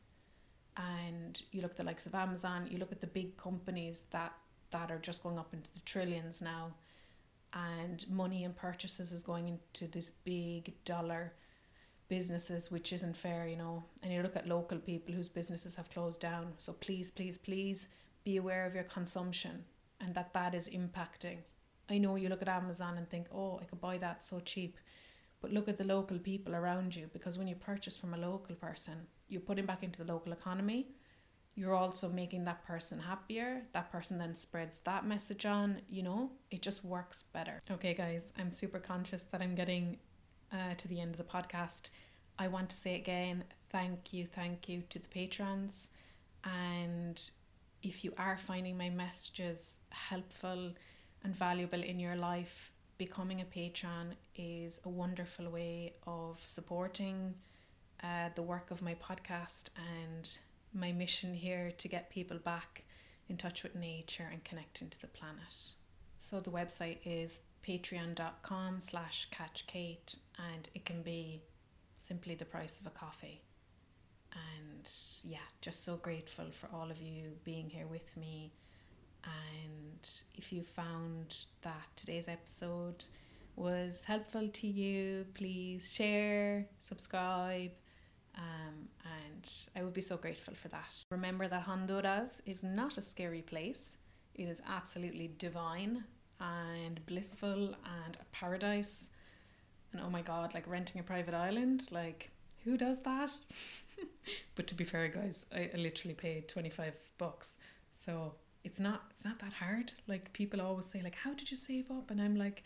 And 0.76 1.40
you 1.52 1.60
look 1.60 1.72
at 1.72 1.76
the 1.76 1.84
likes 1.84 2.06
of 2.06 2.14
Amazon, 2.14 2.68
you 2.70 2.78
look 2.78 2.92
at 2.92 3.00
the 3.00 3.06
big 3.06 3.36
companies 3.36 4.04
that 4.10 4.32
that 4.70 4.90
are 4.90 4.98
just 4.98 5.22
going 5.24 5.38
up 5.38 5.52
into 5.52 5.72
the 5.74 5.80
trillions 5.80 6.40
now, 6.40 6.74
and 7.52 8.08
money 8.08 8.44
and 8.44 8.56
purchases 8.56 9.12
is 9.12 9.22
going 9.22 9.48
into 9.48 9.90
this 9.90 10.10
big 10.10 10.72
dollar 10.84 11.32
businesses, 12.08 12.70
which 12.70 12.92
isn't 12.92 13.16
fair, 13.16 13.46
you 13.46 13.56
know. 13.56 13.84
And 14.02 14.12
you 14.12 14.22
look 14.22 14.36
at 14.36 14.48
local 14.48 14.78
people 14.78 15.14
whose 15.14 15.28
businesses 15.28 15.76
have 15.76 15.90
closed 15.90 16.20
down. 16.20 16.52
So 16.58 16.72
please, 16.72 17.10
please, 17.10 17.36
please 17.36 17.88
be 18.24 18.36
aware 18.36 18.66
of 18.66 18.74
your 18.74 18.84
consumption 18.84 19.64
and 20.00 20.14
that 20.14 20.32
that 20.34 20.54
is 20.54 20.68
impacting 20.68 21.38
I 21.90 21.98
know 21.98 22.16
you 22.16 22.28
look 22.28 22.42
at 22.42 22.48
Amazon 22.48 22.96
and 22.96 23.08
think, 23.08 23.26
oh, 23.34 23.58
I 23.60 23.64
could 23.64 23.80
buy 23.80 23.98
that 23.98 24.24
so 24.24 24.40
cheap. 24.40 24.78
But 25.40 25.52
look 25.52 25.68
at 25.68 25.78
the 25.78 25.84
local 25.84 26.18
people 26.18 26.54
around 26.54 26.94
you 26.94 27.08
because 27.12 27.38
when 27.38 27.48
you 27.48 27.56
purchase 27.56 27.96
from 27.96 28.14
a 28.14 28.18
local 28.18 28.54
person, 28.54 29.06
you're 29.28 29.40
putting 29.40 29.66
back 29.66 29.82
into 29.82 30.04
the 30.04 30.12
local 30.12 30.32
economy 30.32 30.88
you're 31.54 31.74
also 31.74 32.08
making 32.08 32.44
that 32.44 32.64
person 32.64 33.00
happier. 33.00 33.62
That 33.72 33.90
person 33.90 34.18
then 34.18 34.34
spreads 34.34 34.78
that 34.80 35.06
message 35.06 35.44
on, 35.44 35.82
you 35.90 36.02
know, 36.02 36.30
it 36.50 36.62
just 36.62 36.84
works 36.84 37.24
better. 37.34 37.60
Okay, 37.70 37.92
guys, 37.92 38.32
I'm 38.38 38.52
super 38.52 38.78
conscious 38.78 39.24
that 39.24 39.42
I'm 39.42 39.54
getting 39.54 39.98
uh, 40.52 40.74
to 40.78 40.88
the 40.88 41.00
end 41.00 41.10
of 41.10 41.18
the 41.18 41.24
podcast. 41.24 41.90
I 42.38 42.48
want 42.48 42.70
to 42.70 42.76
say 42.76 42.94
again, 42.94 43.44
thank 43.68 44.12
you, 44.12 44.26
thank 44.26 44.68
you 44.68 44.84
to 44.90 44.98
the 44.98 45.08
patrons. 45.08 45.88
And 46.44 47.20
if 47.82 48.04
you 48.04 48.14
are 48.16 48.38
finding 48.38 48.78
my 48.78 48.88
messages 48.88 49.80
helpful 49.90 50.72
and 51.24 51.34
valuable 51.34 51.82
in 51.82 52.00
your 52.00 52.16
life, 52.16 52.72
becoming 52.98 53.40
a 53.40 53.44
patron 53.44 54.14
is 54.34 54.80
a 54.84 54.88
wonderful 54.88 55.48
way 55.50 55.94
of 56.06 56.38
supporting 56.42 57.34
uh, 58.02 58.28
the 58.34 58.42
work 58.42 58.70
of 58.70 58.82
my 58.82 58.94
podcast 58.94 59.68
and 59.76 60.38
my 60.72 60.92
mission 60.92 61.34
here 61.34 61.72
to 61.78 61.88
get 61.88 62.10
people 62.10 62.38
back 62.38 62.84
in 63.28 63.36
touch 63.36 63.62
with 63.62 63.74
nature 63.74 64.28
and 64.30 64.42
connecting 64.44 64.88
to 64.88 65.00
the 65.00 65.06
planet. 65.06 65.54
So 66.18 66.40
the 66.40 66.50
website 66.50 66.98
is 67.04 67.40
patreon.com 67.66 68.80
slash 68.80 69.28
catchkate 69.30 70.16
and 70.38 70.68
it 70.74 70.84
can 70.84 71.02
be 71.02 71.42
simply 71.96 72.34
the 72.34 72.44
price 72.44 72.80
of 72.80 72.86
a 72.86 72.90
coffee. 72.90 73.42
And 74.32 74.88
yeah, 75.24 75.38
just 75.60 75.84
so 75.84 75.96
grateful 75.96 76.46
for 76.50 76.68
all 76.74 76.90
of 76.90 77.00
you 77.00 77.32
being 77.44 77.70
here 77.70 77.86
with 77.86 78.16
me. 78.16 78.52
And 79.24 80.08
if 80.34 80.52
you 80.52 80.62
found 80.62 81.46
that 81.62 81.88
today's 81.96 82.28
episode 82.28 83.04
was 83.56 84.04
helpful 84.04 84.48
to 84.48 84.66
you, 84.66 85.26
please 85.34 85.92
share, 85.92 86.66
subscribe, 86.78 87.72
um, 88.36 88.88
and 89.04 89.50
I 89.76 89.82
would 89.82 89.92
be 89.92 90.02
so 90.02 90.16
grateful 90.16 90.54
for 90.54 90.68
that. 90.68 90.94
Remember 91.10 91.48
that 91.48 91.62
Honduras 91.62 92.40
is 92.46 92.62
not 92.62 92.96
a 92.98 93.02
scary 93.02 93.42
place, 93.42 93.98
it 94.34 94.48
is 94.48 94.62
absolutely 94.68 95.30
divine 95.38 96.04
and 96.40 97.04
blissful 97.06 97.74
and 98.04 98.16
a 98.18 98.24
paradise. 98.32 99.10
And 99.92 100.00
oh 100.00 100.08
my 100.08 100.22
god, 100.22 100.54
like 100.54 100.66
renting 100.66 101.00
a 101.00 101.04
private 101.04 101.34
island, 101.34 101.82
like 101.90 102.30
who 102.64 102.76
does 102.76 103.02
that? 103.02 103.32
but 104.54 104.66
to 104.68 104.74
be 104.74 104.84
fair, 104.84 105.08
guys, 105.08 105.46
I, 105.54 105.70
I 105.74 105.76
literally 105.76 106.14
paid 106.14 106.48
25 106.48 106.94
bucks. 107.18 107.56
So 107.92 108.34
it's 108.64 108.80
not 108.80 109.02
it's 109.10 109.24
not 109.24 109.38
that 109.40 109.54
hard. 109.54 109.92
Like 110.06 110.32
people 110.32 110.60
always 110.60 110.86
say 110.86 111.02
like 111.02 111.16
how 111.16 111.34
did 111.34 111.50
you 111.50 111.56
save 111.56 111.90
up? 111.90 112.10
And 112.10 112.20
I'm 112.20 112.36
like 112.36 112.62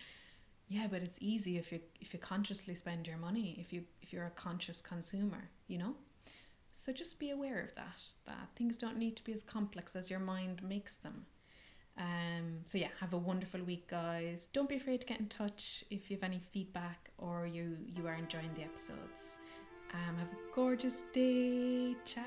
yeah, 0.68 0.86
but 0.90 1.02
it's 1.02 1.18
easy 1.20 1.58
if 1.58 1.72
you 1.72 1.80
if 2.00 2.12
you 2.14 2.18
consciously 2.18 2.74
spend 2.74 3.06
your 3.06 3.18
money, 3.18 3.56
if 3.60 3.72
you 3.72 3.84
if 4.02 4.12
you're 4.12 4.26
a 4.26 4.30
conscious 4.30 4.80
consumer, 4.80 5.50
you 5.68 5.78
know? 5.78 5.94
So 6.72 6.92
just 6.92 7.20
be 7.20 7.30
aware 7.30 7.60
of 7.60 7.74
that, 7.76 8.02
that 8.26 8.48
things 8.56 8.76
don't 8.76 8.96
need 8.96 9.16
to 9.16 9.24
be 9.24 9.32
as 9.32 9.42
complex 9.42 9.94
as 9.94 10.10
your 10.10 10.18
mind 10.18 10.62
makes 10.62 10.96
them. 10.96 11.26
Um, 11.96 12.62
so 12.64 12.78
yeah, 12.78 12.88
have 13.00 13.12
a 13.12 13.18
wonderful 13.18 13.62
week, 13.62 13.86
guys. 13.88 14.48
Don't 14.52 14.68
be 14.68 14.74
afraid 14.74 15.02
to 15.02 15.06
get 15.06 15.20
in 15.20 15.28
touch 15.28 15.84
if 15.90 16.10
you 16.10 16.16
have 16.16 16.24
any 16.24 16.40
feedback 16.40 17.10
or 17.18 17.46
you 17.46 17.76
you 17.86 18.06
are 18.08 18.14
enjoying 18.14 18.50
the 18.56 18.62
episodes. 18.62 19.36
Um, 19.92 20.16
have 20.16 20.32
a 20.32 20.54
gorgeous 20.54 21.02
day. 21.12 21.94
Ciao. 22.04 22.24